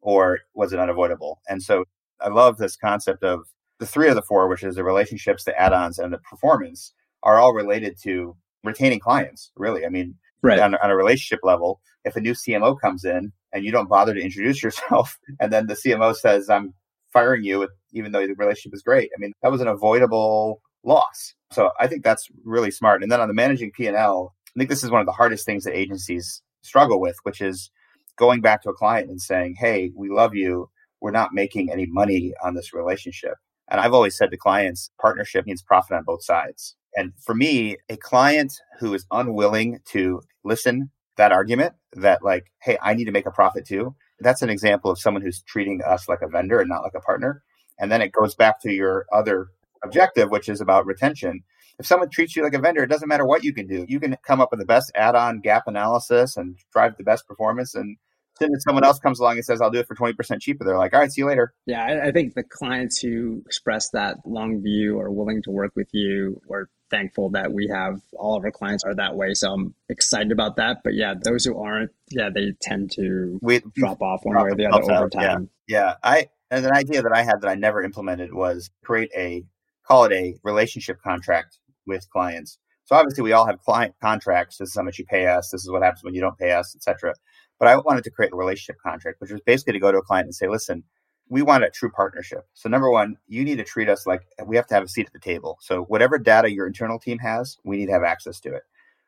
or 0.00 0.40
was 0.54 0.72
it 0.72 0.78
unavoidable? 0.78 1.40
And 1.48 1.62
so 1.62 1.84
I 2.20 2.28
love 2.28 2.58
this 2.58 2.76
concept 2.76 3.24
of 3.24 3.46
the 3.78 3.86
three 3.86 4.08
of 4.08 4.14
the 4.14 4.22
four, 4.22 4.46
which 4.48 4.62
is 4.62 4.76
the 4.76 4.84
relationships, 4.84 5.44
the 5.44 5.58
add 5.58 5.72
ons, 5.72 5.98
and 5.98 6.12
the 6.12 6.18
performance, 6.18 6.92
are 7.22 7.38
all 7.38 7.54
related 7.54 7.96
to 8.02 8.36
retaining 8.62 9.00
clients, 9.00 9.50
really. 9.56 9.86
I 9.86 9.88
mean, 9.88 10.14
right. 10.42 10.58
on, 10.58 10.74
on 10.76 10.90
a 10.90 10.96
relationship 10.96 11.40
level, 11.42 11.80
if 12.04 12.14
a 12.14 12.20
new 12.20 12.32
CMO 12.32 12.78
comes 12.78 13.04
in 13.04 13.32
and 13.52 13.64
you 13.64 13.72
don't 13.72 13.88
bother 13.88 14.14
to 14.14 14.20
introduce 14.20 14.62
yourself, 14.62 15.18
and 15.40 15.52
then 15.52 15.66
the 15.66 15.74
CMO 15.74 16.14
says, 16.14 16.50
I'm 16.50 16.74
firing 17.12 17.42
you, 17.42 17.68
even 17.92 18.12
though 18.12 18.26
the 18.26 18.34
relationship 18.34 18.74
is 18.74 18.82
great, 18.82 19.10
I 19.16 19.18
mean, 19.18 19.32
that 19.42 19.50
was 19.50 19.60
an 19.60 19.68
avoidable 19.68 20.60
loss. 20.84 21.34
So 21.52 21.70
I 21.78 21.86
think 21.86 22.02
that's 22.02 22.28
really 22.44 22.70
smart. 22.70 23.02
And 23.02 23.10
then 23.10 23.20
on 23.20 23.28
the 23.28 23.34
managing 23.34 23.72
P&L, 23.72 24.34
I 24.48 24.58
think 24.58 24.70
this 24.70 24.84
is 24.84 24.90
one 24.90 25.00
of 25.00 25.06
the 25.06 25.12
hardest 25.12 25.46
things 25.46 25.64
that 25.64 25.76
agencies 25.76 26.42
struggle 26.62 27.00
with, 27.00 27.16
which 27.22 27.40
is 27.40 27.70
going 28.16 28.40
back 28.40 28.62
to 28.62 28.70
a 28.70 28.74
client 28.74 29.08
and 29.10 29.20
saying, 29.20 29.56
Hey, 29.58 29.90
we 29.94 30.08
love 30.08 30.34
you. 30.34 30.70
We're 31.00 31.10
not 31.10 31.32
making 31.32 31.70
any 31.70 31.86
money 31.86 32.32
on 32.44 32.54
this 32.54 32.72
relationship. 32.72 33.34
And 33.70 33.80
I've 33.80 33.94
always 33.94 34.16
said 34.16 34.30
to 34.30 34.36
clients, 34.36 34.90
partnership 35.00 35.46
means 35.46 35.62
profit 35.62 35.96
on 35.96 36.04
both 36.04 36.24
sides. 36.24 36.76
And 36.94 37.12
for 37.24 37.34
me, 37.34 37.78
a 37.88 37.96
client 37.96 38.52
who 38.78 38.92
is 38.94 39.06
unwilling 39.10 39.80
to 39.86 40.20
listen 40.44 40.90
that 41.16 41.32
argument 41.32 41.74
that 41.94 42.22
like, 42.22 42.52
hey, 42.62 42.78
I 42.82 42.94
need 42.94 43.06
to 43.06 43.12
make 43.12 43.26
a 43.26 43.30
profit 43.30 43.66
too, 43.66 43.94
that's 44.20 44.42
an 44.42 44.50
example 44.50 44.90
of 44.90 44.98
someone 44.98 45.22
who's 45.22 45.42
treating 45.42 45.80
us 45.82 46.08
like 46.08 46.22
a 46.22 46.28
vendor 46.28 46.60
and 46.60 46.68
not 46.68 46.82
like 46.82 46.94
a 46.94 47.00
partner. 47.00 47.42
And 47.78 47.90
then 47.90 48.02
it 48.02 48.12
goes 48.12 48.34
back 48.34 48.60
to 48.60 48.72
your 48.72 49.06
other 49.12 49.48
objective, 49.84 50.30
which 50.30 50.48
is 50.48 50.60
about 50.60 50.86
retention. 50.86 51.42
If 51.78 51.86
someone 51.86 52.10
treats 52.10 52.36
you 52.36 52.42
like 52.42 52.54
a 52.54 52.60
vendor, 52.60 52.82
it 52.82 52.90
doesn't 52.90 53.08
matter 53.08 53.26
what 53.26 53.44
you 53.44 53.52
can 53.54 53.66
do. 53.66 53.84
You 53.88 53.98
can 53.98 54.16
come 54.26 54.40
up 54.40 54.50
with 54.50 54.60
the 54.60 54.66
best 54.66 54.92
add-on 54.94 55.40
gap 55.40 55.64
analysis 55.66 56.36
and 56.36 56.56
drive 56.72 56.96
the 56.96 57.04
best 57.04 57.26
performance 57.26 57.74
and 57.74 57.96
then 58.40 58.50
if 58.52 58.62
someone 58.62 58.84
else 58.84 58.98
comes 58.98 59.20
along 59.20 59.36
and 59.36 59.44
says, 59.44 59.60
I'll 59.60 59.70
do 59.70 59.78
it 59.78 59.86
for 59.86 59.94
20% 59.94 60.40
cheaper. 60.40 60.64
They're 60.64 60.78
like, 60.78 60.92
all 60.94 61.00
right, 61.00 61.10
see 61.10 61.20
you 61.20 61.26
later. 61.26 61.54
Yeah, 61.66 61.84
I, 61.84 62.08
I 62.08 62.12
think 62.12 62.34
the 62.34 62.42
clients 62.42 62.98
who 62.98 63.42
express 63.46 63.90
that 63.90 64.16
long 64.26 64.62
view 64.62 64.98
are 65.00 65.10
willing 65.10 65.42
to 65.42 65.50
work 65.50 65.72
with 65.76 65.88
you. 65.92 66.40
We're 66.46 66.66
thankful 66.90 67.30
that 67.30 67.52
we 67.52 67.68
have 67.72 68.00
all 68.14 68.36
of 68.36 68.44
our 68.44 68.50
clients 68.50 68.84
are 68.84 68.94
that 68.94 69.16
way. 69.16 69.34
So 69.34 69.52
I'm 69.52 69.74
excited 69.88 70.32
about 70.32 70.56
that. 70.56 70.78
But 70.82 70.94
yeah, 70.94 71.14
those 71.20 71.44
who 71.44 71.62
aren't, 71.62 71.90
yeah, 72.10 72.30
they 72.34 72.52
tend 72.60 72.92
to 72.92 73.38
we, 73.42 73.60
drop 73.74 74.02
off 74.02 74.20
one 74.24 74.36
way 74.36 74.50
or 74.50 74.54
the 74.54 74.66
other 74.66 74.92
over 74.92 75.08
time. 75.08 75.48
Yeah. 75.68 75.78
yeah. 75.78 75.94
I, 76.02 76.28
and 76.50 76.66
an 76.66 76.72
idea 76.74 77.02
that 77.02 77.12
I 77.14 77.22
had 77.22 77.40
that 77.42 77.48
I 77.48 77.54
never 77.54 77.82
implemented 77.82 78.32
was 78.32 78.70
create 78.84 79.10
a, 79.16 79.44
call 79.86 80.04
it 80.04 80.12
a 80.12 80.36
relationship 80.42 81.00
contract 81.02 81.58
with 81.86 82.08
clients. 82.10 82.58
So 82.84 82.96
obviously 82.96 83.22
we 83.22 83.32
all 83.32 83.46
have 83.46 83.60
client 83.60 83.94
contracts. 84.00 84.58
This 84.58 84.70
is 84.70 84.76
how 84.76 84.82
much 84.82 84.98
you 84.98 85.04
pay 85.04 85.26
us. 85.26 85.50
This 85.50 85.62
is 85.62 85.70
what 85.70 85.82
happens 85.82 86.04
when 86.04 86.14
you 86.14 86.20
don't 86.20 86.38
pay 86.38 86.52
us, 86.52 86.74
etc. 86.74 87.14
But 87.58 87.68
I 87.68 87.76
wanted 87.76 88.04
to 88.04 88.10
create 88.10 88.32
a 88.32 88.36
relationship 88.36 88.80
contract, 88.82 89.20
which 89.20 89.30
was 89.30 89.40
basically 89.46 89.74
to 89.74 89.78
go 89.78 89.92
to 89.92 89.98
a 89.98 90.02
client 90.02 90.26
and 90.26 90.34
say, 90.34 90.48
listen, 90.48 90.82
we 91.28 91.42
want 91.42 91.64
a 91.64 91.70
true 91.70 91.90
partnership. 91.90 92.46
So 92.54 92.68
number 92.68 92.90
one, 92.90 93.16
you 93.28 93.44
need 93.44 93.56
to 93.56 93.64
treat 93.64 93.88
us 93.88 94.06
like 94.06 94.22
we 94.44 94.56
have 94.56 94.66
to 94.66 94.74
have 94.74 94.84
a 94.84 94.88
seat 94.88 95.06
at 95.06 95.12
the 95.12 95.18
table. 95.18 95.58
So 95.60 95.84
whatever 95.84 96.18
data 96.18 96.52
your 96.52 96.66
internal 96.66 96.98
team 96.98 97.18
has, 97.20 97.56
we 97.64 97.76
need 97.76 97.86
to 97.86 97.92
have 97.92 98.02
access 98.02 98.40
to 98.40 98.54
it. 98.54 98.62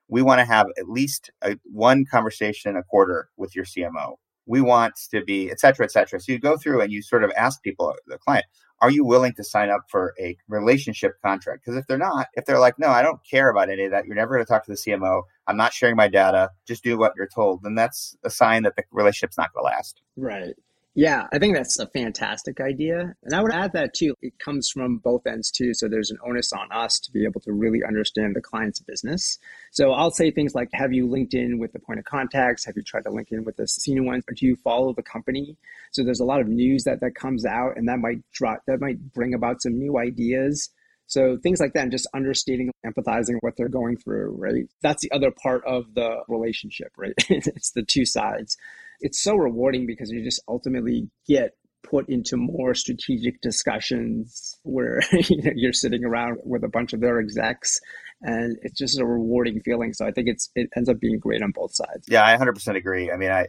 We 0.09 0.23
want 0.23 0.39
to 0.39 0.45
have 0.45 0.67
at 0.79 0.89
least 0.89 1.31
a, 1.43 1.59
one 1.65 2.05
conversation 2.05 2.77
a 2.77 2.83
quarter 2.83 3.29
with 3.37 3.57
your 3.57 3.65
CMO. 3.65 4.15
We 4.47 4.61
want 4.61 4.95
to 5.11 5.25
be, 5.25 5.51
et 5.51 5.59
cetera, 5.61 5.85
et 5.85 5.91
cetera. 5.91 6.21
So 6.21 6.33
you 6.33 6.39
go 6.39 6.57
through 6.57 6.83
and 6.83 6.93
you 6.93 7.03
sort 7.03 7.25
of 7.25 7.33
ask 7.37 7.63
people, 7.63 7.95
the 8.07 8.19
client, 8.19 8.45
are 8.85 8.91
you 8.91 9.03
willing 9.03 9.33
to 9.33 9.43
sign 9.43 9.71
up 9.71 9.87
for 9.89 10.13
a 10.21 10.37
relationship 10.47 11.15
contract? 11.23 11.65
Because 11.65 11.79
if 11.79 11.87
they're 11.87 11.97
not, 11.97 12.27
if 12.35 12.45
they're 12.45 12.59
like, 12.59 12.79
no, 12.79 12.89
I 12.89 13.01
don't 13.01 13.19
care 13.25 13.49
about 13.49 13.71
any 13.71 13.85
of 13.85 13.93
that, 13.93 14.05
you're 14.05 14.15
never 14.15 14.35
going 14.35 14.45
to 14.45 14.49
talk 14.49 14.63
to 14.67 14.73
the 14.73 14.77
CMO, 14.77 15.23
I'm 15.47 15.57
not 15.57 15.73
sharing 15.73 15.97
my 15.97 16.07
data, 16.07 16.51
just 16.67 16.85
do 16.85 16.99
what 16.99 17.15
you're 17.17 17.27
told, 17.27 17.63
then 17.63 17.77
that's 17.77 18.15
a 18.25 18.29
sign 18.31 18.65
that 18.65 18.77
the 18.77 18.85
relationship's 18.93 19.39
not 19.39 19.55
going 19.55 19.63
to 19.63 19.75
last. 19.75 20.03
Right. 20.19 20.55
Yeah, 20.97 21.27
I 21.33 21.41
think 21.41 21.57
that's 21.57 21.77
a 21.81 21.89
fantastic 21.89 22.61
idea. 22.61 23.17
And 23.25 23.35
I 23.35 23.43
would 23.43 23.53
add 23.53 23.73
that 23.73 23.95
too, 23.95 24.15
it 24.23 24.39
comes 24.39 24.71
from 24.71 24.99
both 24.99 25.27
ends 25.27 25.51
too. 25.51 25.75
So 25.75 25.89
there's 25.89 26.13
an 26.13 26.19
onus 26.25 26.53
on 26.53 26.71
us 26.71 27.01
to 27.01 27.11
be 27.11 27.25
able 27.25 27.41
to 27.41 27.53
really 27.53 27.81
understand 27.87 28.37
the 28.37 28.41
client's 28.41 28.79
business. 28.79 29.39
So 29.73 29.91
I'll 29.91 30.13
say 30.13 30.31
things 30.31 30.55
like 30.55 30.69
Have 30.73 30.93
you 30.93 31.09
linked 31.09 31.35
in 31.35 31.59
with 31.59 31.73
the 31.73 31.81
point 31.81 31.99
of 31.99 32.05
contacts? 32.05 32.65
Have 32.67 32.77
you 32.77 32.83
tried 32.83 33.03
to 33.05 33.11
link 33.11 33.33
in 33.33 33.43
with 33.43 33.57
the 33.57 33.67
senior 33.67 34.05
ones? 34.05 34.23
Or 34.29 34.35
do 34.35 34.47
you 34.47 34.55
follow 34.55 34.93
the 34.93 35.03
company? 35.03 35.57
So 35.91 36.05
there's 36.05 36.21
a 36.21 36.25
lot 36.25 36.41
of 36.41 36.47
news 36.47 36.85
that, 36.85 37.01
that 37.01 37.17
comes 37.17 37.45
out 37.45 37.77
and 37.77 37.89
that 37.89 37.99
might 37.99 38.21
drop, 38.33 38.61
that 38.69 38.81
might 38.81 39.13
bring 39.13 39.35
about 39.35 39.63
some 39.63 39.77
new 39.77 39.99
ideas. 39.99 40.71
So 41.07 41.37
things 41.37 41.59
like 41.59 41.73
that, 41.75 41.83
and 41.83 41.93
just 41.93 42.09
understanding, 42.15 42.71
empathizing 42.87 43.37
what 43.41 43.57
they're 43.57 43.69
going 43.69 43.97
through, 43.97 44.37
right? 44.39 44.65
That's 44.81 45.03
the 45.03 45.11
other 45.11 45.33
part 45.43 45.65
of 45.67 45.93
the 45.95 46.23
relationship, 46.29 46.93
right? 46.97 47.13
it's 47.29 47.73
the 47.73 47.83
two 47.83 48.07
sides 48.07 48.57
it's 49.01 49.23
so 49.23 49.35
rewarding 49.35 49.87
because 49.87 50.11
you 50.11 50.23
just 50.23 50.43
ultimately 50.49 51.09
get 51.29 51.53
put 51.85 52.09
into 52.09 52.37
more 52.37 52.75
strategic 52.75 53.41
discussions 53.41 54.59
where 54.63 55.01
you 55.13 55.43
know, 55.43 55.53
you're 55.55 55.73
sitting 55.73 56.05
around 56.05 56.39
with 56.45 56.65
a 56.65 56.69
bunch 56.69 56.93
of 56.93 57.01
their 57.01 57.21
execs 57.21 57.79
and 58.23 58.57
it's 58.63 58.79
just 58.79 58.99
a 58.99 59.05
rewarding 59.05 59.61
feeling. 59.61 59.93
So 59.93 60.07
i 60.07 60.11
think 60.11 60.29
it's 60.29 60.51
it 60.55 60.71
ends 60.77 60.89
up 60.89 60.99
being 60.99 61.19
great 61.19 61.43
on 61.43 61.53
both 61.53 61.75
sides. 61.75 62.07
Yeah 62.09 62.25
i 62.25 62.37
100% 62.37 62.77
agree. 62.77 63.13
I 63.13 63.17
mean 63.17 63.31
i 63.31 63.49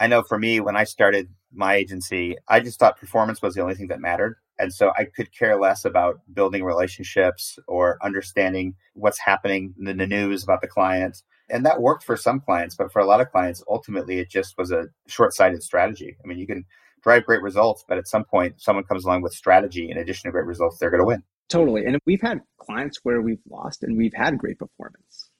i 0.00 0.06
know 0.06 0.22
for 0.22 0.38
me 0.38 0.60
when 0.60 0.76
i 0.76 0.84
started 0.84 1.28
my 1.52 1.74
agency 1.74 2.36
i 2.48 2.60
just 2.60 2.78
thought 2.78 2.98
performance 2.98 3.42
was 3.42 3.54
the 3.54 3.62
only 3.62 3.74
thing 3.74 3.88
that 3.88 4.00
mattered. 4.00 4.36
And 4.58 4.72
so 4.72 4.92
i 4.96 5.04
could 5.04 5.36
care 5.36 5.58
less 5.58 5.84
about 5.84 6.20
building 6.32 6.62
relationships 6.62 7.58
or 7.66 7.98
understanding 8.02 8.74
what's 8.94 9.18
happening 9.18 9.74
in 9.84 9.96
the 9.96 10.06
news 10.06 10.44
about 10.44 10.60
the 10.60 10.68
client 10.68 11.22
and 11.50 11.66
that 11.66 11.80
worked 11.80 12.04
for 12.04 12.16
some 12.16 12.40
clients, 12.40 12.74
but 12.74 12.92
for 12.92 13.00
a 13.00 13.06
lot 13.06 13.20
of 13.20 13.30
clients, 13.30 13.62
ultimately 13.68 14.18
it 14.18 14.30
just 14.30 14.56
was 14.56 14.70
a 14.70 14.86
short 15.06 15.34
sighted 15.34 15.62
strategy. 15.62 16.16
I 16.22 16.26
mean, 16.26 16.38
you 16.38 16.46
can 16.46 16.64
drive 17.02 17.26
great 17.26 17.42
results, 17.42 17.84
but 17.86 17.98
at 17.98 18.08
some 18.08 18.24
point, 18.24 18.60
someone 18.60 18.84
comes 18.84 19.04
along 19.04 19.22
with 19.22 19.32
strategy 19.32 19.90
in 19.90 19.98
addition 19.98 20.28
to 20.28 20.32
great 20.32 20.46
results, 20.46 20.78
they're 20.78 20.90
going 20.90 21.00
to 21.00 21.06
win. 21.06 21.22
Totally. 21.48 21.84
And 21.84 21.98
we've 22.06 22.20
had 22.20 22.40
clients 22.58 23.00
where 23.02 23.20
we've 23.20 23.42
lost 23.50 23.82
and 23.82 23.96
we've 23.96 24.14
had 24.14 24.38
great 24.38 24.58
performance. 24.58 25.30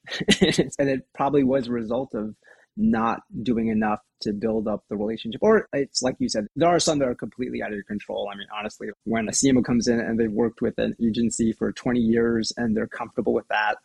and 0.79 0.89
it 0.89 1.07
probably 1.15 1.45
was 1.45 1.69
a 1.69 1.73
result 1.73 2.15
of 2.15 2.35
not 2.77 3.21
doing 3.43 3.69
enough 3.69 4.01
to 4.23 4.33
build 4.33 4.67
up 4.67 4.85
the 4.89 4.97
relationship. 4.97 5.43
Or 5.43 5.69
it's 5.73 6.03
like 6.03 6.17
you 6.19 6.29
said, 6.29 6.47
there 6.57 6.69
are 6.69 6.81
some 6.81 6.99
that 6.99 7.09
are 7.09 7.15
completely 7.15 7.63
out 7.63 7.71
of 7.71 7.75
your 7.75 7.85
control. 7.85 8.29
I 8.33 8.37
mean, 8.37 8.47
honestly, 8.57 8.89
when 9.05 9.29
a 9.29 9.33
CMO 9.33 9.65
comes 9.65 9.89
in 9.89 10.01
and 10.01 10.19
they've 10.19 10.31
worked 10.31 10.61
with 10.61 10.79
an 10.79 10.95
agency 11.03 11.53
for 11.53 11.73
20 11.73 12.01
years 12.01 12.53
and 12.57 12.77
they're 12.77 12.87
comfortable 12.87 13.33
with 13.33 13.49
that, 13.49 13.79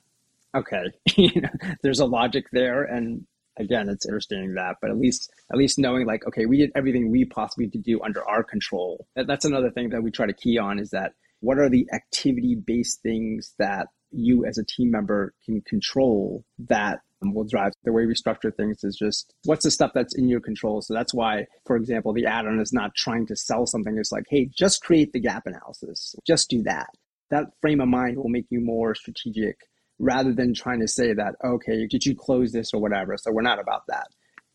okay, 0.55 0.86
there's 1.83 1.99
a 1.99 2.05
logic 2.05 2.45
there, 2.51 2.83
and 2.83 3.25
again, 3.60 3.89
it's 3.89 4.05
understanding 4.05 4.53
that, 4.55 4.75
but 4.81 4.91
at 4.91 4.97
least 4.97 5.31
at 5.51 5.57
least 5.57 5.79
knowing 5.79 6.05
like, 6.05 6.25
okay, 6.27 6.45
we 6.45 6.57
did 6.57 6.71
everything 6.75 7.12
we 7.12 7.25
possibly 7.25 7.69
could 7.69 7.83
do 7.83 8.01
under 8.01 8.27
our 8.27 8.43
control. 8.43 9.07
That's 9.15 9.45
another 9.45 9.71
thing 9.71 9.89
that 9.89 10.03
we 10.03 10.12
try 10.12 10.27
to 10.27 10.33
key 10.33 10.57
on 10.57 10.79
is 10.79 10.91
that 10.91 11.13
what 11.39 11.57
are 11.57 11.69
the 11.69 11.88
activity 11.93 12.55
based 12.55 13.01
things 13.01 13.53
that 13.60 13.88
you 14.12 14.45
as 14.45 14.57
a 14.57 14.65
team 14.65 14.91
member 14.91 15.33
can 15.45 15.62
control 15.62 16.43
that 16.57 16.99
will 17.21 17.45
drive 17.45 17.73
the 17.83 17.91
way 17.91 18.05
we 18.05 18.15
structure 18.15 18.51
things 18.51 18.83
is 18.83 18.95
just 18.95 19.33
what's 19.45 19.63
the 19.63 19.71
stuff 19.71 19.91
that's 19.93 20.15
in 20.15 20.29
your 20.29 20.39
control 20.39 20.81
so 20.81 20.93
that's 20.93 21.13
why 21.13 21.45
for 21.65 21.75
example 21.75 22.13
the 22.13 22.25
add-on 22.25 22.60
is 22.60 22.71
not 22.71 22.93
trying 22.95 23.25
to 23.25 23.36
sell 23.36 23.65
something 23.65 23.97
it's 23.97 24.12
like 24.12 24.23
hey 24.29 24.47
just 24.55 24.83
create 24.83 25.12
the 25.13 25.19
gap 25.19 25.43
analysis 25.45 26.15
just 26.25 26.49
do 26.49 26.62
that 26.62 26.88
that 27.29 27.45
frame 27.60 27.81
of 27.81 27.88
mind 27.88 28.17
will 28.17 28.29
make 28.29 28.45
you 28.49 28.62
more 28.62 28.93
strategic 28.93 29.57
rather 29.99 30.33
than 30.33 30.53
trying 30.53 30.79
to 30.79 30.88
say 30.88 31.13
that, 31.13 31.36
okay, 31.43 31.88
did 31.88 32.05
you 32.05 32.15
close 32.15 32.51
this 32.51 32.73
or 32.73 32.81
whatever? 32.81 33.17
So 33.17 33.31
we're 33.31 33.41
not 33.41 33.60
about 33.60 33.83
that. 33.88 34.07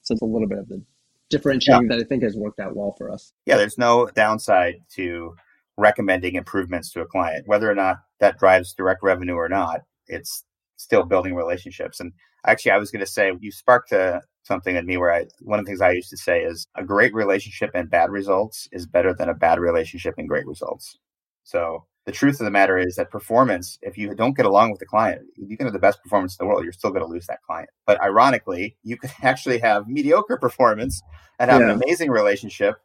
So 0.03 0.15
it's 0.15 0.23
a 0.23 0.27
little 0.27 0.49
bit 0.49 0.59
of 0.59 0.69
the 0.69 0.83
differentiating 1.31 1.89
yeah. 1.91 1.97
that 1.97 2.05
I 2.05 2.07
think 2.07 2.23
has 2.23 2.37
worked 2.37 2.61
out 2.61 2.77
well 2.77 2.95
for 2.97 3.11
us. 3.11 3.33
Yeah, 3.47 3.57
there's 3.57 3.79
no 3.79 4.09
downside 4.15 4.83
to 4.95 5.35
recommending 5.77 6.35
improvements 6.35 6.93
to 6.93 7.01
a 7.01 7.07
client, 7.07 7.47
whether 7.47 7.71
or 7.71 7.75
not 7.75 7.99
that 8.21 8.39
drives 8.39 8.75
direct 8.75 9.03
revenue 9.03 9.35
or 9.35 9.49
not. 9.49 9.81
It's 10.07 10.45
still 10.77 11.05
building 11.05 11.35
relationships. 11.35 12.01
And 12.01 12.13
actually, 12.47 12.73
I 12.73 12.79
was 12.79 12.91
going 12.91 13.05
to 13.05 13.11
say 13.11 13.33
you 13.41 13.51
sparked 13.51 13.93
a, 13.93 14.21
something 14.45 14.77
in 14.77 14.87
me 14.87 14.97
where 14.97 15.13
I 15.13 15.27
one 15.41 15.59
of 15.59 15.65
the 15.65 15.71
things 15.71 15.81
I 15.81 15.93
used 15.93 16.11
to 16.11 16.17
say 16.17 16.41
is 16.41 16.67
a 16.77 16.85
great 16.85 17.15
relationship 17.15 17.71
and 17.75 17.89
bad 17.89 18.11
results 18.11 18.69
is 18.73 18.87
better 18.87 19.15
than 19.15 19.29
a 19.29 19.35
bad 19.35 19.59
relationship 19.59 20.15
and 20.19 20.29
great 20.29 20.47
results. 20.47 20.99
So 21.45 21.87
the 22.05 22.13
truth 22.13 22.41
of 22.41 22.45
the 22.45 22.51
matter 22.51 22.77
is 22.77 22.97
that 22.97 23.11
performance, 23.11 23.79
if 23.83 23.97
you 23.97 24.15
don't 24.15 24.37
get 24.37 24.47
along 24.47 24.71
with 24.71 24.81
the 24.81 24.87
client, 24.87 25.23
you 25.37 25.57
can 25.57 25.67
have 25.67 25.73
the 25.73 25.79
best 25.79 26.03
performance 26.03 26.37
in 26.39 26.45
the 26.45 26.49
world, 26.49 26.65
you're 26.65 26.73
still 26.73 26.91
going 26.91 27.05
to 27.05 27.11
lose 27.11 27.27
that 27.27 27.43
client. 27.43 27.71
But 27.87 28.01
ironically, 28.03 28.77
you 28.83 28.97
could 28.97 29.13
actually 29.23 29.59
have 29.59 29.87
mediocre 29.87 30.37
performance 30.37 31.01
and 31.39 31.51
have 31.51 31.61
yeah. 31.61 31.71
an 31.71 31.83
amazing 31.83 32.11
relationship 32.11 32.77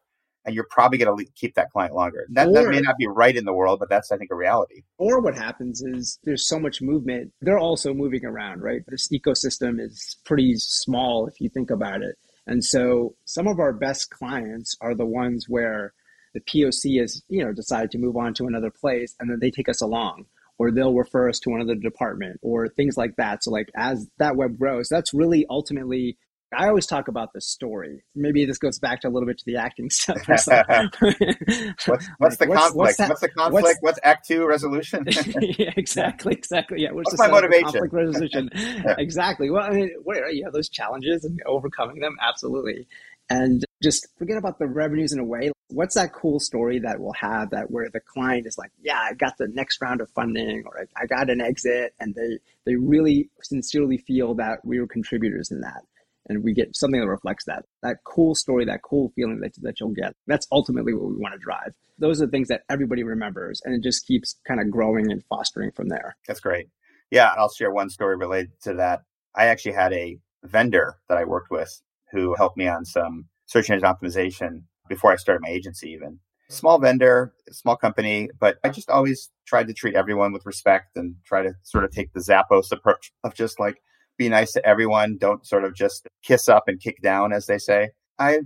and 0.48 0.56
you're 0.56 0.68
probably 0.70 0.98
going 0.98 1.18
to 1.18 1.32
keep 1.34 1.56
that 1.56 1.70
client 1.72 1.94
longer. 1.94 2.26
That, 2.30 2.48
or, 2.48 2.54
that 2.54 2.70
may 2.70 2.80
not 2.80 2.96
be 2.98 3.06
right 3.06 3.36
in 3.36 3.44
the 3.44 3.52
world, 3.52 3.80
but 3.80 3.90
that's 3.90 4.12
I 4.14 4.18
think 4.18 4.32
a 4.32 4.36
reality. 4.36 4.84
Or 4.98 5.20
what 5.20 5.36
happens 5.36 5.82
is 5.82 6.18
there's 6.24 6.48
so 6.48 6.58
much 6.58 6.82
movement; 6.82 7.34
they're 7.42 7.60
also 7.60 7.94
moving 7.94 8.26
around, 8.26 8.62
right? 8.62 8.82
This 8.88 9.10
ecosystem 9.10 9.80
is 9.80 10.16
pretty 10.24 10.56
small 10.56 11.28
if 11.28 11.42
you 11.42 11.50
think 11.50 11.70
about 11.70 12.02
it, 12.02 12.16
and 12.48 12.64
so 12.64 13.16
some 13.26 13.46
of 13.46 13.60
our 13.60 13.74
best 13.74 14.10
clients 14.10 14.78
are 14.80 14.96
the 14.96 15.06
ones 15.06 15.48
where 15.50 15.94
the 16.38 16.62
POC 16.62 17.00
has 17.02 17.24
you 17.30 17.44
know 17.44 17.52
decided 17.52 17.92
to 17.92 17.98
move 17.98 18.16
on 18.16 18.34
to 18.36 18.46
another 18.46 18.72
place, 18.72 19.16
and 19.20 19.30
then 19.30 19.40
they 19.40 19.52
take 19.52 19.70
us 19.70 19.82
along. 19.82 20.26
Or 20.60 20.72
they'll 20.72 20.96
refer 20.96 21.30
us 21.30 21.40
to 21.42 21.52
another 21.52 21.76
department, 21.76 22.40
or 22.42 22.68
things 22.68 22.98
like 22.98 23.16
that. 23.18 23.44
So, 23.44 23.52
like 23.52 23.70
as 23.76 24.08
that 24.18 24.36
web 24.36 24.58
grows, 24.58 24.90
that's 24.90 25.14
really 25.14 25.46
ultimately 25.52 26.18
I 26.56 26.70
always 26.70 26.86
talk 26.86 27.10
about 27.10 27.34
the 27.34 27.42
story. 27.42 28.04
Maybe 28.16 28.46
this 28.46 28.58
goes 28.58 28.80
back 28.80 29.02
to 29.02 29.10
a 29.10 29.12
little 29.12 29.28
bit 29.28 29.38
to 29.40 29.46
the 29.46 29.58
acting 29.58 29.90
stuff. 29.90 30.18
what's, 30.28 30.48
what's, 30.48 32.38
the 32.38 32.48
conflict? 32.48 32.76
What's, 32.76 33.00
what's, 33.00 33.22
the 33.22 33.30
conflict? 33.30 33.64
What's, 33.64 33.80
what's, 33.82 34.00
Act 34.04 34.28
Two 34.28 34.48
resolution? 34.48 35.06
yeah, 35.42 35.74
exactly, 35.76 36.34
exactly. 36.34 36.82
Yeah, 36.82 36.92
what's, 36.92 37.18
my 37.18 37.28
motivation? 37.28 37.66
Conflict 37.66 37.94
resolution. 37.94 38.50
yeah. 38.54 38.96
Exactly. 38.98 39.50
Well, 39.50 39.64
I 39.64 39.72
mean, 39.72 39.92
what, 40.04 40.18
yeah, 40.34 40.50
those 40.52 40.70
challenges 40.70 41.26
and 41.26 41.40
overcoming 41.46 42.00
them, 42.00 42.16
absolutely. 42.22 42.88
And 43.30 43.66
just 43.82 44.08
forget 44.18 44.38
about 44.38 44.60
the 44.60 44.68
revenues 44.68 45.14
in 45.14 45.20
a 45.20 45.24
way. 45.24 45.52
What's 45.70 45.96
that 45.96 46.14
cool 46.14 46.40
story 46.40 46.80
that 46.80 47.00
we'll 47.00 47.14
have 47.14 47.50
that 47.52 47.70
where 47.70 47.90
the 47.90 48.00
client 48.00 48.48
is 48.48 48.58
like, 48.58 48.72
yeah, 48.82 49.00
I 49.00 49.14
got 49.14 49.38
the 49.38 49.48
next 49.50 49.82
round 49.82 50.02
of 50.02 50.10
funding 50.12 50.64
or 50.66 50.88
I 50.96 51.06
got 51.06 51.30
an 51.30 51.42
exit, 51.42 51.94
and 52.00 52.16
they 52.16 52.40
they 52.66 52.76
really 52.76 53.30
sincerely 53.42 53.98
feel 53.98 54.34
that 54.36 54.60
we 54.64 54.80
were 54.80 54.88
contributors 54.88 55.52
in 55.52 55.62
that. 55.62 55.84
And 56.30 56.44
we 56.44 56.54
get 56.54 56.76
something 56.76 57.00
that 57.00 57.08
reflects 57.08 57.46
that 57.46 57.66
that 57.84 57.98
cool 58.04 58.36
story 58.36 58.66
that 58.66 58.82
cool 58.82 59.12
feeling 59.16 59.40
that, 59.42 59.54
that 59.62 59.80
you'll 59.80 59.94
get. 59.94 60.16
That's 60.26 60.48
ultimately 60.52 60.94
what 60.94 61.10
we 61.10 61.18
want 61.18 61.34
to 61.34 61.40
drive. 61.40 61.74
Those 62.00 62.22
are 62.22 62.26
the 62.26 62.32
things 62.32 62.48
that 62.50 62.64
everybody 62.70 63.04
remembers 63.04 63.62
and 63.64 63.74
it 63.74 63.84
just 63.84 64.06
keeps 64.06 64.36
kind 64.48 64.60
of 64.60 64.70
growing 64.70 65.12
and 65.12 65.24
fostering 65.30 65.72
from 65.72 65.90
there. 65.90 66.18
That's 66.28 66.40
great. 66.40 66.68
Yeah 67.12 67.32
i'll 67.38 67.50
share 67.50 67.72
one 67.72 67.90
story 67.90 68.18
related 68.18 68.52
to 68.64 68.74
that. 68.76 69.02
I 69.36 69.46
actually 69.48 69.74
had 69.74 69.94
a 69.94 70.20
vendor 70.44 70.98
that 71.10 71.18
i 71.18 71.24
worked 71.26 71.52
with 71.52 71.82
who 72.12 72.36
helped 72.36 72.58
me 72.58 72.68
on 72.68 72.86
some 72.86 73.26
search 73.48 73.70
engine 73.70 73.90
optimization 73.90 74.62
before 74.88 75.12
i 75.12 75.16
started 75.16 75.42
my 75.42 75.50
agency 75.50 75.90
even 75.90 76.20
small 76.50 76.80
vendor 76.80 77.34
small 77.52 77.76
company 77.76 78.30
but 78.40 78.58
i 78.64 78.70
just 78.70 78.90
always 78.90 79.30
tried 79.46 79.68
to 79.68 79.74
treat 79.74 79.96
everyone 79.96 80.32
with 80.32 80.46
respect 80.46 80.96
and 80.96 81.16
try 81.26 81.42
to 81.42 81.54
sort 81.64 81.84
of 81.84 81.92
take 81.92 82.14
the 82.14 82.22
zappos 82.22 82.72
approach 82.72 83.12
of 83.24 83.34
just 83.34 83.60
like 83.60 83.82
be 84.18 84.30
nice 84.30 84.52
to 84.54 84.66
everyone. 84.66 85.18
Don't 85.18 85.46
sort 85.46 85.64
of 85.64 85.76
just 85.76 86.08
kiss 86.24 86.50
up 86.50 86.64
and 86.68 86.82
kick 86.82 87.02
down, 87.02 87.32
as 87.32 87.46
they 87.46 87.58
say. 87.58 87.92
I 88.20 88.40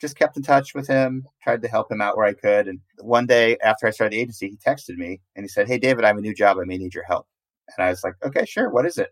just 0.00 0.16
kept 0.16 0.36
in 0.36 0.42
touch 0.42 0.74
with 0.74 0.86
him, 0.86 1.26
tried 1.42 1.62
to 1.62 1.68
help 1.68 1.90
him 1.90 2.00
out 2.00 2.16
where 2.16 2.26
I 2.26 2.34
could. 2.34 2.68
And 2.68 2.80
one 3.00 3.26
day 3.26 3.56
after 3.62 3.86
I 3.86 3.90
started 3.90 4.12
the 4.12 4.20
agency, 4.20 4.48
he 4.48 4.56
texted 4.56 4.96
me 4.96 5.20
and 5.34 5.44
he 5.44 5.48
said, 5.48 5.68
Hey, 5.68 5.78
David, 5.78 6.04
I 6.04 6.08
have 6.08 6.18
a 6.18 6.22
new 6.22 6.34
job. 6.34 6.58
I 6.58 6.64
may 6.64 6.78
need 6.78 6.94
your 6.94 7.04
help. 7.04 7.26
And 7.76 7.84
I 7.84 7.90
was 7.90 8.04
like, 8.04 8.14
Okay, 8.24 8.44
sure. 8.44 8.70
What 8.70 8.86
is 8.86 8.98
it? 8.98 9.10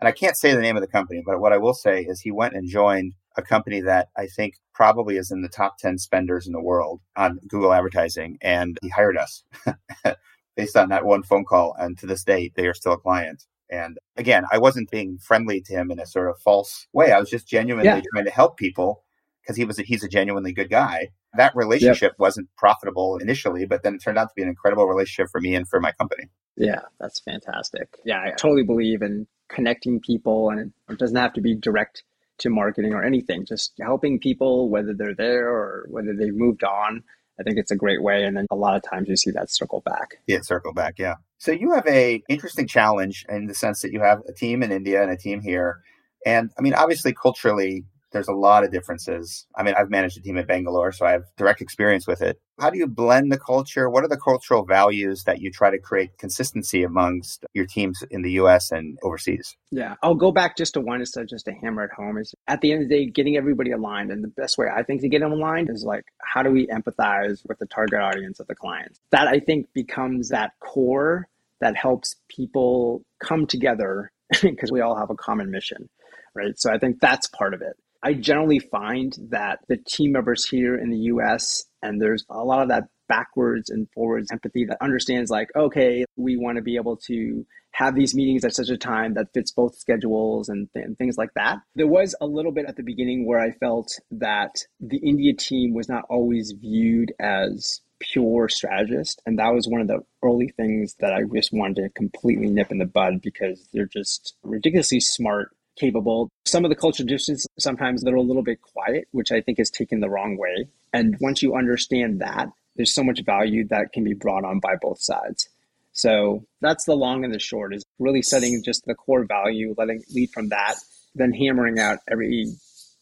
And 0.00 0.06
I 0.06 0.12
can't 0.12 0.36
say 0.36 0.54
the 0.54 0.60
name 0.60 0.76
of 0.76 0.82
the 0.82 0.88
company, 0.88 1.22
but 1.26 1.40
what 1.40 1.52
I 1.52 1.58
will 1.58 1.74
say 1.74 2.02
is 2.02 2.20
he 2.20 2.30
went 2.30 2.54
and 2.54 2.68
joined 2.68 3.14
a 3.38 3.42
company 3.42 3.80
that 3.80 4.08
I 4.16 4.26
think 4.26 4.56
probably 4.74 5.16
is 5.16 5.30
in 5.30 5.42
the 5.42 5.48
top 5.48 5.78
10 5.78 5.98
spenders 5.98 6.46
in 6.46 6.52
the 6.52 6.60
world 6.60 7.00
on 7.16 7.38
Google 7.48 7.72
advertising. 7.72 8.36
And 8.42 8.76
he 8.82 8.88
hired 8.88 9.16
us 9.16 9.44
based 10.56 10.76
on 10.76 10.88
that 10.90 11.06
one 11.06 11.22
phone 11.22 11.44
call. 11.44 11.74
And 11.78 11.96
to 11.98 12.06
this 12.06 12.24
day, 12.24 12.52
they 12.54 12.66
are 12.66 12.74
still 12.74 12.92
a 12.92 12.98
client. 12.98 13.44
And 13.70 13.98
again, 14.16 14.44
I 14.50 14.58
wasn't 14.58 14.90
being 14.90 15.18
friendly 15.18 15.60
to 15.62 15.72
him 15.72 15.90
in 15.90 16.00
a 16.00 16.06
sort 16.06 16.28
of 16.28 16.40
false 16.40 16.88
way. 16.92 17.12
I 17.12 17.20
was 17.20 17.30
just 17.30 17.46
genuinely 17.46 17.86
yeah. 17.86 18.00
trying 18.12 18.24
to 18.24 18.30
help 18.30 18.56
people 18.56 19.04
because 19.42 19.56
he 19.56 19.64
was 19.64 19.78
a, 19.78 19.82
he's 19.82 20.02
a 20.02 20.08
genuinely 20.08 20.52
good 20.52 20.70
guy. 20.70 21.08
That 21.34 21.54
relationship 21.54 22.12
yep. 22.12 22.18
wasn't 22.18 22.48
profitable 22.56 23.18
initially, 23.18 23.66
but 23.66 23.82
then 23.82 23.94
it 23.94 24.02
turned 24.02 24.18
out 24.18 24.28
to 24.28 24.34
be 24.34 24.42
an 24.42 24.48
incredible 24.48 24.86
relationship 24.86 25.30
for 25.30 25.40
me 25.40 25.54
and 25.54 25.68
for 25.68 25.80
my 25.80 25.92
company. 25.92 26.24
Yeah, 26.56 26.80
that's 26.98 27.20
fantastic. 27.20 27.98
Yeah, 28.04 28.20
I 28.20 28.30
totally 28.30 28.64
believe 28.64 29.02
in 29.02 29.26
connecting 29.48 30.00
people, 30.00 30.50
and 30.50 30.72
it 30.88 30.98
doesn't 30.98 31.16
have 31.16 31.34
to 31.34 31.40
be 31.40 31.54
direct 31.54 32.02
to 32.38 32.50
marketing 32.50 32.92
or 32.92 33.04
anything. 33.04 33.44
Just 33.46 33.72
helping 33.80 34.18
people, 34.18 34.68
whether 34.70 34.94
they're 34.94 35.14
there 35.14 35.48
or 35.48 35.86
whether 35.90 36.14
they've 36.18 36.34
moved 36.34 36.64
on. 36.64 37.02
I 37.40 37.44
think 37.44 37.56
it's 37.56 37.70
a 37.70 37.76
great 37.76 38.02
way. 38.02 38.24
And 38.24 38.36
then 38.36 38.46
a 38.50 38.56
lot 38.56 38.76
of 38.76 38.82
times 38.82 39.08
you 39.08 39.16
see 39.16 39.30
that 39.30 39.50
circle 39.50 39.80
back. 39.84 40.16
Yeah, 40.26 40.40
circle 40.42 40.72
back. 40.72 40.98
Yeah. 40.98 41.16
So 41.38 41.52
you 41.52 41.72
have 41.72 41.86
a 41.86 42.22
interesting 42.28 42.66
challenge 42.66 43.24
in 43.28 43.46
the 43.46 43.54
sense 43.54 43.82
that 43.82 43.92
you 43.92 44.00
have 44.00 44.22
a 44.28 44.32
team 44.32 44.62
in 44.62 44.72
India 44.72 45.02
and 45.02 45.10
a 45.10 45.16
team 45.16 45.40
here. 45.40 45.82
And 46.26 46.50
I 46.58 46.62
mean, 46.62 46.74
obviously 46.74 47.12
culturally, 47.12 47.84
there's 48.12 48.28
a 48.28 48.32
lot 48.32 48.64
of 48.64 48.72
differences. 48.72 49.46
I 49.56 49.62
mean, 49.62 49.74
I've 49.78 49.90
managed 49.90 50.18
a 50.18 50.20
team 50.20 50.38
at 50.38 50.46
Bangalore, 50.46 50.92
so 50.92 51.06
I 51.06 51.12
have 51.12 51.24
direct 51.36 51.60
experience 51.60 52.06
with 52.06 52.22
it. 52.22 52.40
How 52.58 52.70
do 52.70 52.78
you 52.78 52.86
blend 52.86 53.30
the 53.30 53.38
culture? 53.38 53.88
What 53.88 54.04
are 54.04 54.08
the 54.08 54.18
cultural 54.18 54.64
values 54.64 55.24
that 55.24 55.40
you 55.40 55.50
try 55.50 55.70
to 55.70 55.78
create 55.78 56.18
consistency 56.18 56.82
amongst 56.82 57.44
your 57.52 57.66
teams 57.66 58.02
in 58.10 58.22
the 58.22 58.32
US 58.32 58.72
and 58.72 58.98
overseas? 59.02 59.56
Yeah, 59.70 59.94
I'll 60.02 60.14
go 60.14 60.32
back 60.32 60.56
just 60.56 60.74
to 60.74 60.80
one, 60.80 61.04
to 61.04 61.26
just 61.26 61.44
to 61.44 61.52
hammer 61.52 61.84
it 61.84 61.92
home 61.92 62.18
is 62.18 62.34
at 62.46 62.60
the 62.60 62.72
end 62.72 62.82
of 62.82 62.88
the 62.88 62.94
day, 62.96 63.10
getting 63.10 63.36
everybody 63.36 63.70
aligned. 63.70 64.10
And 64.10 64.24
the 64.24 64.28
best 64.28 64.58
way 64.58 64.66
I 64.74 64.82
think 64.82 65.02
to 65.02 65.08
get 65.08 65.20
them 65.20 65.32
aligned 65.32 65.70
is 65.70 65.84
like, 65.84 66.04
how 66.20 66.42
do 66.42 66.50
we 66.50 66.66
empathize 66.66 67.46
with 67.46 67.58
the 67.58 67.66
target 67.66 68.00
audience 68.00 68.40
of 68.40 68.46
the 68.46 68.54
clients? 68.54 68.98
That 69.10 69.28
I 69.28 69.40
think 69.40 69.72
becomes 69.72 70.30
that 70.30 70.52
core 70.60 71.28
that 71.60 71.76
helps 71.76 72.16
people 72.28 73.02
come 73.20 73.46
together 73.46 74.10
because 74.42 74.72
we 74.72 74.80
all 74.80 74.96
have 74.96 75.10
a 75.10 75.14
common 75.14 75.50
mission 75.50 75.88
right? 76.34 76.58
So 76.58 76.72
I 76.72 76.78
think 76.78 77.00
that's 77.00 77.28
part 77.28 77.54
of 77.54 77.62
it. 77.62 77.76
I 78.02 78.14
generally 78.14 78.58
find 78.58 79.16
that 79.30 79.60
the 79.68 79.76
team 79.76 80.12
members 80.12 80.48
here 80.48 80.76
in 80.76 80.90
the 80.90 80.98
US, 81.12 81.64
and 81.82 82.00
there's 82.00 82.24
a 82.30 82.44
lot 82.44 82.62
of 82.62 82.68
that 82.68 82.84
backwards 83.08 83.70
and 83.70 83.88
forwards 83.92 84.30
empathy 84.30 84.64
that 84.66 84.78
understands, 84.80 85.30
like, 85.30 85.48
okay, 85.56 86.04
we 86.16 86.36
want 86.36 86.56
to 86.56 86.62
be 86.62 86.76
able 86.76 86.96
to 86.96 87.46
have 87.72 87.94
these 87.94 88.14
meetings 88.14 88.44
at 88.44 88.54
such 88.54 88.68
a 88.68 88.76
time 88.76 89.14
that 89.14 89.32
fits 89.32 89.52
both 89.52 89.76
schedules 89.78 90.48
and, 90.48 90.68
th- 90.72 90.84
and 90.84 90.98
things 90.98 91.16
like 91.16 91.32
that. 91.34 91.58
There 91.74 91.86
was 91.86 92.14
a 92.20 92.26
little 92.26 92.52
bit 92.52 92.66
at 92.66 92.76
the 92.76 92.82
beginning 92.82 93.26
where 93.26 93.40
I 93.40 93.52
felt 93.52 93.98
that 94.10 94.56
the 94.80 94.98
India 94.98 95.32
team 95.32 95.74
was 95.74 95.88
not 95.88 96.04
always 96.08 96.52
viewed 96.52 97.12
as 97.20 97.80
pure 98.00 98.48
strategist. 98.48 99.22
And 99.26 99.38
that 99.38 99.52
was 99.54 99.68
one 99.68 99.80
of 99.80 99.88
the 99.88 100.00
early 100.22 100.48
things 100.56 100.94
that 101.00 101.12
I 101.12 101.22
just 101.34 101.52
wanted 101.52 101.82
to 101.82 101.88
completely 101.90 102.48
nip 102.48 102.70
in 102.70 102.78
the 102.78 102.86
bud 102.86 103.20
because 103.22 103.68
they're 103.72 103.86
just 103.86 104.34
ridiculously 104.42 105.00
smart 105.00 105.50
capable. 105.78 106.30
Some 106.44 106.64
of 106.64 106.70
the 106.70 106.76
culture 106.76 107.04
differences 107.04 107.46
sometimes 107.58 108.02
they're 108.02 108.14
a 108.14 108.22
little 108.22 108.42
bit 108.42 108.60
quiet, 108.60 109.08
which 109.12 109.32
I 109.32 109.40
think 109.40 109.58
is 109.58 109.70
taken 109.70 110.00
the 110.00 110.10
wrong 110.10 110.36
way. 110.36 110.68
And 110.92 111.16
once 111.20 111.42
you 111.42 111.54
understand 111.54 112.20
that, 112.20 112.48
there's 112.76 112.94
so 112.94 113.02
much 113.02 113.20
value 113.24 113.66
that 113.68 113.92
can 113.92 114.04
be 114.04 114.14
brought 114.14 114.44
on 114.44 114.60
by 114.60 114.76
both 114.80 115.00
sides. 115.00 115.48
So 115.92 116.44
that's 116.60 116.84
the 116.84 116.94
long 116.94 117.24
and 117.24 117.34
the 117.34 117.40
short 117.40 117.74
is 117.74 117.84
really 117.98 118.22
setting 118.22 118.62
just 118.64 118.84
the 118.86 118.94
core 118.94 119.24
value, 119.24 119.74
letting 119.76 120.02
lead 120.14 120.30
from 120.30 120.50
that, 120.50 120.76
then 121.14 121.32
hammering 121.32 121.80
out 121.80 121.98
every 122.08 122.52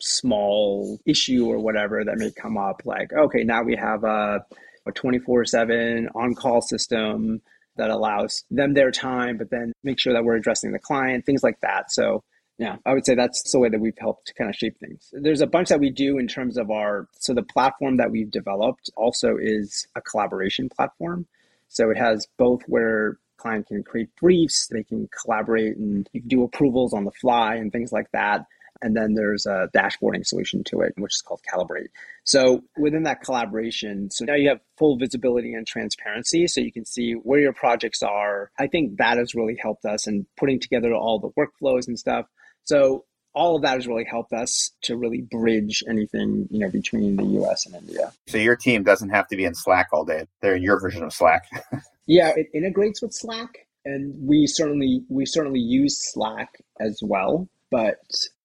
small 0.00 0.98
issue 1.04 1.46
or 1.46 1.58
whatever 1.58 2.04
that 2.04 2.16
may 2.16 2.30
come 2.30 2.56
up. 2.56 2.82
Like, 2.84 3.12
okay, 3.12 3.44
now 3.44 3.62
we 3.62 3.76
have 3.76 4.04
a, 4.04 4.44
a 4.86 4.92
24 4.92 5.44
7 5.44 6.08
on 6.14 6.34
call 6.34 6.62
system 6.62 7.42
that 7.76 7.90
allows 7.90 8.44
them 8.50 8.72
their 8.72 8.90
time, 8.90 9.36
but 9.36 9.50
then 9.50 9.72
make 9.84 10.00
sure 10.00 10.14
that 10.14 10.24
we're 10.24 10.36
addressing 10.36 10.72
the 10.72 10.78
client, 10.78 11.26
things 11.26 11.42
like 11.42 11.60
that. 11.60 11.92
So 11.92 12.24
yeah, 12.58 12.76
I 12.86 12.94
would 12.94 13.04
say 13.04 13.14
that's 13.14 13.50
the 13.52 13.58
way 13.58 13.68
that 13.68 13.80
we've 13.80 13.98
helped 13.98 14.32
kind 14.36 14.48
of 14.48 14.56
shape 14.56 14.78
things. 14.78 15.10
There's 15.12 15.42
a 15.42 15.46
bunch 15.46 15.68
that 15.68 15.80
we 15.80 15.90
do 15.90 16.18
in 16.18 16.26
terms 16.26 16.56
of 16.56 16.70
our, 16.70 17.06
so 17.18 17.34
the 17.34 17.42
platform 17.42 17.98
that 17.98 18.10
we've 18.10 18.30
developed 18.30 18.90
also 18.96 19.36
is 19.38 19.86
a 19.94 20.00
collaboration 20.00 20.70
platform. 20.70 21.26
So 21.68 21.90
it 21.90 21.98
has 21.98 22.26
both 22.38 22.62
where 22.66 23.18
client 23.36 23.66
can 23.66 23.82
create 23.82 24.08
briefs, 24.16 24.68
they 24.68 24.82
can 24.82 25.08
collaborate 25.08 25.76
and 25.76 26.08
you 26.12 26.20
can 26.20 26.28
do 26.28 26.44
approvals 26.44 26.94
on 26.94 27.04
the 27.04 27.10
fly 27.10 27.56
and 27.56 27.70
things 27.70 27.92
like 27.92 28.10
that. 28.12 28.46
And 28.82 28.96
then 28.96 29.14
there's 29.14 29.46
a 29.46 29.68
dashboarding 29.74 30.26
solution 30.26 30.62
to 30.64 30.80
it, 30.80 30.94
which 30.96 31.14
is 31.14 31.22
called 31.22 31.40
Calibrate. 31.50 31.88
So 32.24 32.62
within 32.76 33.04
that 33.04 33.22
collaboration, 33.22 34.10
so 34.10 34.24
now 34.24 34.34
you 34.34 34.48
have 34.48 34.60
full 34.78 34.98
visibility 34.98 35.54
and 35.54 35.66
transparency. 35.66 36.46
So 36.46 36.60
you 36.60 36.72
can 36.72 36.84
see 36.84 37.12
where 37.12 37.40
your 37.40 37.52
projects 37.52 38.02
are. 38.02 38.50
I 38.58 38.66
think 38.66 38.98
that 38.98 39.18
has 39.18 39.34
really 39.34 39.56
helped 39.60 39.84
us 39.84 40.06
in 40.06 40.26
putting 40.36 40.60
together 40.60 40.92
all 40.92 41.18
the 41.18 41.30
workflows 41.30 41.86
and 41.88 41.98
stuff. 41.98 42.26
So 42.66 43.04
all 43.34 43.56
of 43.56 43.62
that 43.62 43.74
has 43.74 43.86
really 43.86 44.04
helped 44.04 44.32
us 44.32 44.72
to 44.82 44.96
really 44.96 45.22
bridge 45.22 45.82
anything 45.88 46.48
you 46.50 46.60
know 46.60 46.70
between 46.70 47.16
the 47.16 47.24
U.S. 47.24 47.66
and 47.66 47.74
India. 47.74 48.12
So 48.28 48.38
your 48.38 48.56
team 48.56 48.82
doesn't 48.82 49.10
have 49.10 49.28
to 49.28 49.36
be 49.36 49.44
in 49.44 49.54
Slack 49.54 49.88
all 49.92 50.04
day; 50.04 50.26
they're 50.40 50.56
in 50.56 50.62
your 50.62 50.80
version 50.80 51.02
of 51.02 51.12
Slack. 51.12 51.46
yeah, 52.06 52.32
it 52.36 52.48
integrates 52.54 53.02
with 53.02 53.12
Slack, 53.12 53.66
and 53.84 54.14
we 54.26 54.46
certainly 54.46 55.02
we 55.08 55.26
certainly 55.26 55.60
use 55.60 55.98
Slack 56.12 56.60
as 56.80 57.00
well. 57.02 57.48
but 57.70 57.98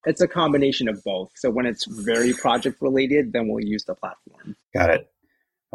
it's 0.06 0.22
a 0.22 0.28
combination 0.28 0.88
of 0.88 1.04
both. 1.04 1.32
So 1.36 1.52
when 1.52 1.66
it's 1.66 1.86
very 1.86 2.34
project 2.34 2.82
related, 2.82 3.34
then 3.34 3.48
we'll 3.48 3.64
use 3.64 3.84
the 3.84 3.94
platform. 3.94 4.56
Got 4.74 4.90
it. 4.90 5.12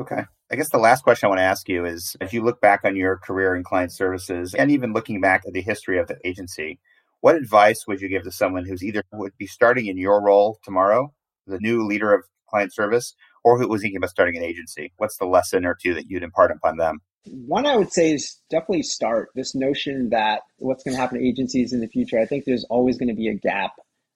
Okay. 0.00 0.22
I 0.50 0.56
guess 0.56 0.70
the 0.70 0.78
last 0.78 1.02
question 1.02 1.26
I 1.26 1.28
want 1.28 1.38
to 1.38 1.44
ask 1.44 1.68
you 1.68 1.84
is 1.84 2.16
if 2.20 2.32
you 2.32 2.42
look 2.42 2.60
back 2.60 2.80
on 2.84 2.96
your 2.96 3.16
career 3.16 3.54
in 3.54 3.64
client 3.64 3.92
services 3.92 4.54
and 4.54 4.70
even 4.70 4.92
looking 4.92 5.20
back 5.20 5.42
at 5.46 5.52
the 5.52 5.62
history 5.62 5.98
of 5.98 6.06
the 6.06 6.18
agency, 6.24 6.78
what 7.20 7.36
advice 7.36 7.84
would 7.86 8.00
you 8.00 8.08
give 8.08 8.22
to 8.24 8.32
someone 8.32 8.64
who's 8.66 8.84
either 8.84 9.02
would 9.12 9.36
be 9.38 9.46
starting 9.46 9.86
in 9.86 9.96
your 9.96 10.22
role 10.22 10.58
tomorrow, 10.62 11.12
the 11.46 11.58
new 11.60 11.84
leader 11.84 12.12
of 12.12 12.22
client 12.48 12.74
service, 12.74 13.14
or 13.44 13.58
who 13.58 13.68
was 13.68 13.82
thinking 13.82 13.96
about 13.96 14.10
starting 14.10 14.36
an 14.36 14.42
agency? 14.42 14.92
What's 14.96 15.18
the 15.18 15.26
lesson 15.26 15.64
or 15.64 15.76
two 15.80 15.94
that 15.94 16.08
you'd 16.08 16.22
impart 16.22 16.50
upon 16.50 16.76
them? 16.76 17.00
One 17.24 17.66
I 17.66 17.76
would 17.76 17.92
say 17.92 18.12
is 18.12 18.40
definitely 18.50 18.82
start 18.82 19.30
this 19.34 19.54
notion 19.54 20.10
that 20.10 20.42
what's 20.58 20.84
going 20.84 20.94
to 20.94 21.00
happen 21.00 21.18
to 21.18 21.26
agencies 21.26 21.72
in 21.72 21.80
the 21.80 21.88
future. 21.88 22.20
I 22.20 22.26
think 22.26 22.44
there's 22.44 22.64
always 22.70 22.98
going 22.98 23.08
to 23.08 23.14
be 23.14 23.28
a 23.28 23.34
gap. 23.34 23.72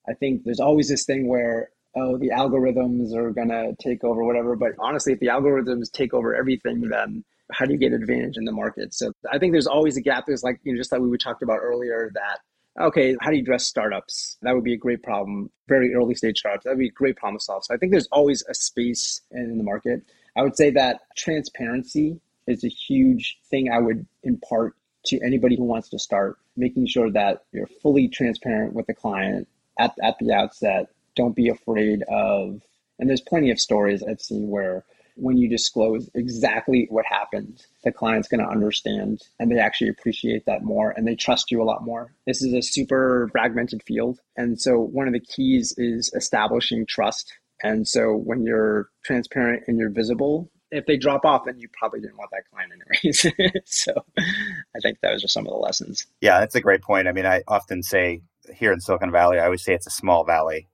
I 0.07 0.13
think 0.13 0.43
there's 0.45 0.61
always 0.61 0.87
this 0.87 1.05
thing 1.05 1.27
where 1.27 1.69
oh, 1.95 2.17
the 2.17 2.29
algorithms 2.29 3.13
are 3.15 3.31
going 3.31 3.49
to 3.49 3.75
take 3.81 4.03
over, 4.03 4.23
whatever. 4.23 4.55
But 4.55 4.71
honestly, 4.79 5.13
if 5.13 5.19
the 5.19 5.27
algorithms 5.27 5.91
take 5.91 6.13
over 6.13 6.35
everything, 6.35 6.81
then 6.89 7.23
how 7.51 7.65
do 7.65 7.73
you 7.73 7.79
get 7.79 7.93
advantage 7.93 8.37
in 8.37 8.45
the 8.45 8.51
market? 8.51 8.93
So 8.93 9.11
I 9.31 9.37
think 9.37 9.51
there's 9.51 9.67
always 9.67 9.97
a 9.97 10.01
gap. 10.01 10.25
There's 10.25 10.43
like, 10.43 10.59
you 10.63 10.73
know, 10.73 10.77
just 10.77 10.91
like 10.91 11.01
we 11.01 11.17
talked 11.17 11.43
about 11.43 11.59
earlier, 11.61 12.11
that, 12.13 12.39
okay, 12.79 13.15
how 13.21 13.29
do 13.29 13.35
you 13.35 13.41
address 13.41 13.65
startups? 13.65 14.37
That 14.41 14.53
would 14.53 14.63
be 14.63 14.73
a 14.73 14.77
great 14.77 15.03
problem. 15.03 15.51
Very 15.67 15.93
early 15.93 16.15
stage 16.15 16.39
startups. 16.39 16.65
That 16.65 16.71
would 16.71 16.79
be 16.79 16.87
a 16.87 16.91
great 16.91 17.17
problem 17.17 17.39
to 17.39 17.43
solve. 17.43 17.65
So 17.65 17.73
I 17.73 17.77
think 17.77 17.91
there's 17.91 18.07
always 18.11 18.43
a 18.49 18.53
space 18.53 19.21
in 19.31 19.57
the 19.57 19.63
market. 19.63 20.03
I 20.37 20.43
would 20.43 20.55
say 20.55 20.71
that 20.71 21.01
transparency 21.17 22.19
is 22.47 22.63
a 22.63 22.69
huge 22.69 23.37
thing 23.49 23.71
I 23.71 23.79
would 23.79 24.05
impart 24.23 24.75
to 25.05 25.19
anybody 25.21 25.55
who 25.55 25.63
wants 25.63 25.89
to 25.89 25.99
start, 25.99 26.37
making 26.55 26.87
sure 26.87 27.11
that 27.11 27.43
you're 27.51 27.67
fully 27.81 28.07
transparent 28.07 28.73
with 28.73 28.87
the 28.87 28.93
client 28.93 29.47
at, 29.79 29.93
at 30.01 30.17
the 30.19 30.31
outset 30.31 30.87
don't 31.15 31.35
be 31.35 31.49
afraid 31.49 32.03
of 32.09 32.61
and 32.99 33.09
there's 33.09 33.21
plenty 33.21 33.49
of 33.51 33.59
stories 33.59 34.03
I've 34.03 34.21
seen 34.21 34.49
where 34.49 34.83
when 35.15 35.37
you 35.37 35.49
disclose 35.49 36.09
exactly 36.15 36.87
what 36.89 37.05
happened, 37.05 37.65
the 37.83 37.91
client's 37.91 38.27
going 38.27 38.43
to 38.43 38.49
understand 38.49 39.21
and 39.39 39.51
they 39.51 39.59
actually 39.59 39.89
appreciate 39.89 40.45
that 40.45 40.63
more 40.63 40.91
and 40.91 41.07
they 41.07 41.15
trust 41.15 41.51
you 41.51 41.61
a 41.61 41.65
lot 41.65 41.83
more. 41.83 42.13
This 42.25 42.41
is 42.41 42.53
a 42.53 42.61
super 42.61 43.29
fragmented 43.31 43.83
field. 43.83 44.19
And 44.35 44.59
so 44.59 44.79
one 44.79 45.07
of 45.07 45.13
the 45.13 45.19
keys 45.19 45.73
is 45.77 46.11
establishing 46.15 46.85
trust. 46.85 47.31
And 47.63 47.87
so 47.87 48.13
when 48.13 48.43
you're 48.43 48.89
transparent 49.03 49.63
and 49.67 49.77
you're 49.77 49.91
visible, 49.91 50.49
if 50.71 50.85
they 50.85 50.97
drop 50.97 51.25
off, 51.25 51.45
then 51.45 51.59
you 51.59 51.67
probably 51.73 51.99
didn't 51.99 52.17
want 52.17 52.31
that 52.31 52.49
client 52.49 52.71
anyways. 52.71 53.61
so 53.65 53.93
I 54.15 54.79
think 54.81 54.99
those 55.01 55.23
are 55.23 55.27
some 55.27 55.45
of 55.45 55.51
the 55.51 55.59
lessons. 55.59 56.07
Yeah, 56.21 56.39
that's 56.39 56.55
a 56.55 56.61
great 56.61 56.81
point. 56.81 57.07
I 57.07 57.11
mean, 57.11 57.25
I 57.25 57.43
often 57.47 57.83
say 57.83 58.21
here 58.53 58.71
in 58.71 58.79
Silicon 58.79 59.11
Valley, 59.11 59.37
I 59.37 59.45
always 59.45 59.63
say 59.63 59.73
it's 59.73 59.87
a 59.87 59.91
small 59.91 60.23
valley 60.23 60.69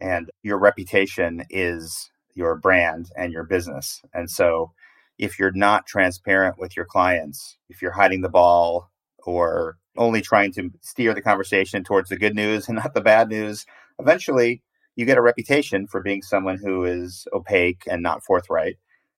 and 0.00 0.30
your 0.42 0.58
reputation 0.58 1.44
is 1.50 2.10
your 2.34 2.56
brand 2.56 3.10
and 3.16 3.32
your 3.32 3.44
business. 3.44 4.02
And 4.12 4.30
so 4.30 4.72
if 5.18 5.38
you're 5.38 5.52
not 5.52 5.86
transparent 5.86 6.58
with 6.58 6.76
your 6.76 6.84
clients, 6.84 7.56
if 7.68 7.80
you're 7.80 7.92
hiding 7.92 8.20
the 8.20 8.28
ball 8.28 8.90
or 9.24 9.78
only 9.96 10.20
trying 10.20 10.52
to 10.52 10.70
steer 10.80 11.14
the 11.14 11.22
conversation 11.22 11.84
towards 11.84 12.08
the 12.08 12.16
good 12.16 12.34
news 12.34 12.68
and 12.68 12.76
not 12.82 12.94
the 12.94 13.00
bad 13.00 13.28
news, 13.28 13.66
eventually 13.98 14.62
you 14.96 15.06
get 15.06 15.18
a 15.18 15.22
reputation 15.22 15.86
for 15.86 16.00
being 16.00 16.22
someone 16.22 16.58
who 16.58 16.84
is 16.84 17.26
opaque 17.32 17.84
and 17.90 18.02
not 18.02 18.24
forthright. 18.24 18.76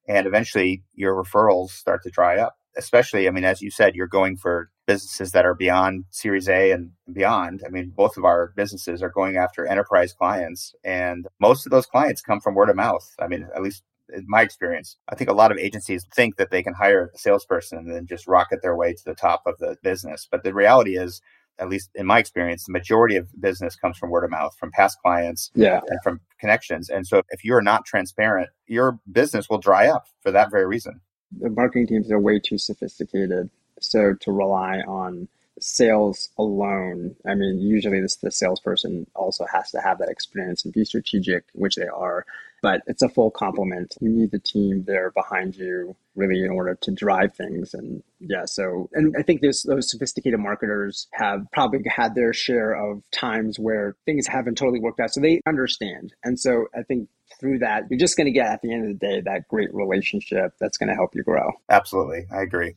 And 0.09 0.27
eventually 0.27 0.85
your 0.95 1.15
referrals 1.15 1.71
start 1.71 2.03
to 2.05 2.11
dry 2.11 2.39
up. 2.39 2.57
Especially, 2.79 3.27
I 3.27 3.31
mean, 3.31 3.45
as 3.45 3.63
you 3.63 3.71
said, 3.71 3.95
you're 3.95 4.07
going 4.07 4.37
for 4.37 4.71
businesses 4.87 5.33
that 5.33 5.45
are 5.45 5.55
beyond 5.55 6.05
Series 6.11 6.49
A 6.49 6.71
and 6.71 6.93
beyond. 7.13 7.63
I 7.67 7.71
mean, 7.71 7.93
both 7.95 8.17
of 8.17 8.25
our 8.25 8.53
businesses 8.57 9.03
are 9.03 9.11
going 9.11 9.37
after 9.37 9.67
enterprise 9.67 10.13
clients, 10.13 10.75
and 10.85 11.27
most 11.41 11.67
of 11.67 11.71
those 11.71 11.87
clients 11.87 12.23
come 12.23 12.41
from 12.41 12.55
word 12.55 12.71
of 12.71 12.77
mouth. 12.77 13.09
I 13.21 13.27
mean, 13.27 13.49
at 13.55 13.63
least 13.63 13.83
in 14.13 14.25
my 14.29 14.43
experience, 14.43 14.97
I 15.09 15.15
think 15.15 15.31
a 15.31 15.35
lot 15.35 15.51
of 15.51 15.59
agencies 15.59 16.05
think 16.15 16.37
that 16.37 16.51
they 16.51 16.63
can 16.63 16.75
hire 16.75 17.11
a 17.15 17.19
salesperson 17.19 17.79
and 17.79 17.93
then 17.93 18.07
just 18.07 18.29
rocket 18.29 18.63
their 18.63 18.77
way 18.77 18.93
to 18.93 19.05
the 19.05 19.15
top 19.15 19.43
of 19.47 19.59
the 19.59 19.77
business. 19.83 20.29
But 20.31 20.45
the 20.45 20.55
reality 20.55 20.97
is, 20.97 21.21
at 21.59 21.69
least 21.69 21.91
in 21.95 22.07
my 22.07 22.19
experience, 22.19 22.65
the 22.65 22.73
majority 22.73 23.17
of 23.17 23.29
business 23.41 23.77
comes 23.77 23.97
from 23.97 24.11
word 24.11 24.25
of 24.25 24.31
mouth, 24.31 24.55
from 24.59 24.71
past 24.73 24.99
clients, 25.03 25.51
yeah. 25.55 25.81
and 25.89 25.99
from 26.03 26.21
connections. 26.39 26.89
And 26.89 27.07
so 27.07 27.23
if 27.31 27.45
you're 27.45 27.63
not 27.63 27.85
transparent, 27.87 28.51
your 28.67 28.99
business 29.11 29.49
will 29.49 29.59
dry 29.59 29.89
up 29.89 30.07
for 30.23 30.31
that 30.31 30.51
very 30.51 30.67
reason. 30.67 31.01
The 31.39 31.51
marketing 31.51 31.89
teams 31.89 32.11
are 32.13 32.21
way 32.21 32.39
too 32.39 32.59
sophisticated 32.59 33.51
so 33.81 34.15
to 34.15 34.33
rely 34.33 34.81
on 34.81 35.29
sales 35.61 36.31
alone, 36.39 37.17
I 37.27 37.35
mean, 37.35 37.59
usually 37.59 38.01
this 38.01 38.17
the 38.17 38.31
salesperson 38.31 39.07
also 39.15 39.47
has 39.53 39.71
to 39.71 39.81
have 39.81 39.99
that 39.99 40.09
experience 40.09 40.65
and 40.65 40.75
be 40.75 40.85
strategic, 40.85 41.45
which 41.53 41.77
they 41.77 41.87
are. 41.87 42.27
But 42.63 42.83
it's 42.87 43.03
a 43.03 43.09
full 43.09 43.31
complement. 43.31 43.95
You 44.01 44.09
need 44.09 44.31
the 44.31 44.39
team 44.39 44.85
there 44.87 45.11
behind 45.11 45.57
you, 45.57 45.95
really, 46.15 46.43
in 46.43 46.51
order 46.51 46.75
to 46.75 46.91
drive 46.91 47.35
things. 47.35 47.75
And 47.75 48.03
yeah, 48.19 48.45
so 48.47 48.89
and 48.93 49.15
I 49.17 49.23
think 49.23 49.41
those 49.41 49.63
those 49.63 49.91
sophisticated 49.91 50.41
marketers 50.41 51.07
have 51.13 51.47
probably 51.53 51.81
had 51.87 52.15
their 52.15 52.33
share 52.33 52.73
of 52.73 53.03
times 53.11 53.59
where 53.59 53.95
things 54.07 54.27
haven't 54.27 54.57
totally 54.57 54.81
worked 54.81 55.01
out, 55.01 55.13
so 55.13 55.21
they 55.21 55.43
understand. 55.47 56.15
And 56.25 56.41
so 56.41 56.67
I 56.75 56.83
think 56.83 57.09
through 57.39 57.59
that, 57.59 57.85
you're 57.91 58.01
just 58.01 58.17
going 58.17 58.27
to 58.27 58.33
get 58.33 58.47
at 58.47 58.63
the 58.63 58.73
end 58.73 58.91
of 58.91 58.99
the 58.99 59.07
day 59.07 59.21
that 59.21 59.49
great 59.49 59.73
relationship 59.75 60.55
that's 60.59 60.79
going 60.79 60.89
to 60.89 60.95
help 60.95 61.15
you 61.15 61.23
grow. 61.23 61.53
Absolutely, 61.69 62.27
I 62.33 62.43
agree. 62.43 62.75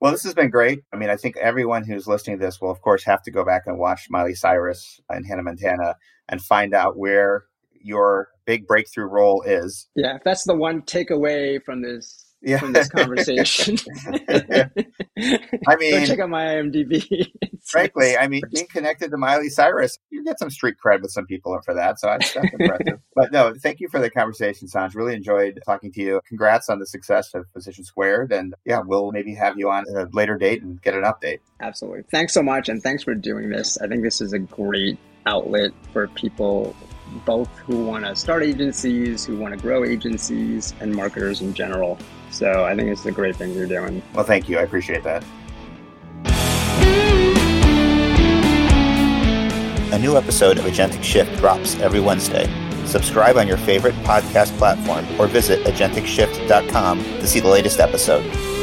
Well, 0.00 0.12
this 0.12 0.24
has 0.24 0.34
been 0.34 0.50
great. 0.50 0.82
I 0.92 0.96
mean, 0.96 1.08
I 1.08 1.16
think 1.16 1.36
everyone 1.38 1.84
who's 1.84 2.06
listening 2.06 2.38
to 2.38 2.44
this 2.44 2.60
will, 2.60 2.70
of 2.70 2.82
course, 2.82 3.04
have 3.04 3.22
to 3.22 3.30
go 3.30 3.44
back 3.44 3.62
and 3.66 3.78
watch 3.78 4.06
Miley 4.10 4.34
Cyrus 4.34 5.00
and 5.08 5.26
Hannah 5.26 5.42
Montana 5.42 5.96
and 6.28 6.42
find 6.42 6.74
out 6.74 6.98
where 6.98 7.44
your 7.72 8.28
big 8.44 8.66
breakthrough 8.66 9.06
role 9.06 9.42
is. 9.42 9.88
Yeah, 9.94 10.16
if 10.16 10.24
that's 10.24 10.44
the 10.44 10.54
one 10.54 10.82
takeaway 10.82 11.62
from 11.64 11.82
this 11.82 12.25
yeah. 12.42 12.58
from 12.58 12.72
this 12.72 12.88
conversation. 12.88 13.76
I 14.28 15.76
mean, 15.76 15.92
Go 15.92 16.06
check 16.06 16.18
out 16.20 16.30
my 16.30 16.44
IMDb. 16.46 17.32
frankly, 17.64 18.16
I 18.16 18.28
mean, 18.28 18.42
being 18.52 18.66
connected 18.66 19.10
to 19.10 19.16
Miley 19.16 19.48
Cyrus, 19.48 19.98
you 20.10 20.24
get 20.24 20.38
some 20.38 20.50
street 20.50 20.76
cred 20.84 21.02
with 21.02 21.10
some 21.10 21.26
people 21.26 21.58
for 21.64 21.74
that. 21.74 21.98
So 21.98 22.08
that's, 22.08 22.32
that's 22.32 22.52
impressive. 22.52 23.00
But 23.16 23.32
no, 23.32 23.54
thank 23.54 23.80
you 23.80 23.88
for 23.88 23.98
the 23.98 24.10
conversation, 24.10 24.68
Sanj. 24.68 24.94
Really 24.94 25.14
enjoyed 25.14 25.58
talking 25.64 25.90
to 25.92 26.02
you. 26.02 26.20
Congrats 26.28 26.68
on 26.68 26.78
the 26.78 26.86
success 26.86 27.32
of 27.32 27.50
Position 27.54 27.82
Squared. 27.82 28.30
And 28.30 28.54
yeah, 28.66 28.80
we'll 28.84 29.10
maybe 29.10 29.34
have 29.34 29.58
you 29.58 29.70
on 29.70 29.86
at 29.88 29.96
a 29.96 30.10
later 30.12 30.36
date 30.36 30.62
and 30.62 30.82
get 30.82 30.92
an 30.92 31.04
update. 31.04 31.38
Absolutely. 31.60 32.02
Thanks 32.10 32.34
so 32.34 32.42
much. 32.42 32.68
And 32.68 32.82
thanks 32.82 33.02
for 33.02 33.14
doing 33.14 33.48
this. 33.48 33.78
I 33.78 33.88
think 33.88 34.02
this 34.02 34.20
is 34.20 34.34
a 34.34 34.38
great 34.38 34.98
outlet 35.24 35.70
for 35.94 36.08
people 36.08 36.76
both 37.24 37.48
who 37.58 37.84
want 37.84 38.04
to 38.04 38.14
start 38.14 38.42
agencies, 38.42 39.24
who 39.24 39.36
want 39.38 39.54
to 39.54 39.60
grow 39.60 39.84
agencies, 39.84 40.74
and 40.80 40.94
marketers 40.94 41.40
in 41.40 41.54
general. 41.54 41.98
So 42.36 42.66
I 42.66 42.76
think 42.76 42.90
it's 42.90 43.06
a 43.06 43.10
great 43.10 43.34
thing 43.34 43.54
you're 43.54 43.66
doing. 43.66 44.02
Well, 44.12 44.24
thank 44.24 44.46
you. 44.46 44.58
I 44.58 44.62
appreciate 44.62 45.02
that. 45.04 45.24
A 49.90 49.98
new 49.98 50.18
episode 50.18 50.58
of 50.58 50.66
Agentic 50.66 51.02
Shift 51.02 51.34
drops 51.38 51.76
every 51.76 52.00
Wednesday. 52.00 52.46
Subscribe 52.84 53.38
on 53.38 53.48
your 53.48 53.56
favorite 53.56 53.94
podcast 54.04 54.56
platform 54.58 55.06
or 55.18 55.26
visit 55.26 55.64
agenticshift.com 55.64 57.02
to 57.02 57.26
see 57.26 57.40
the 57.40 57.48
latest 57.48 57.80
episode. 57.80 58.55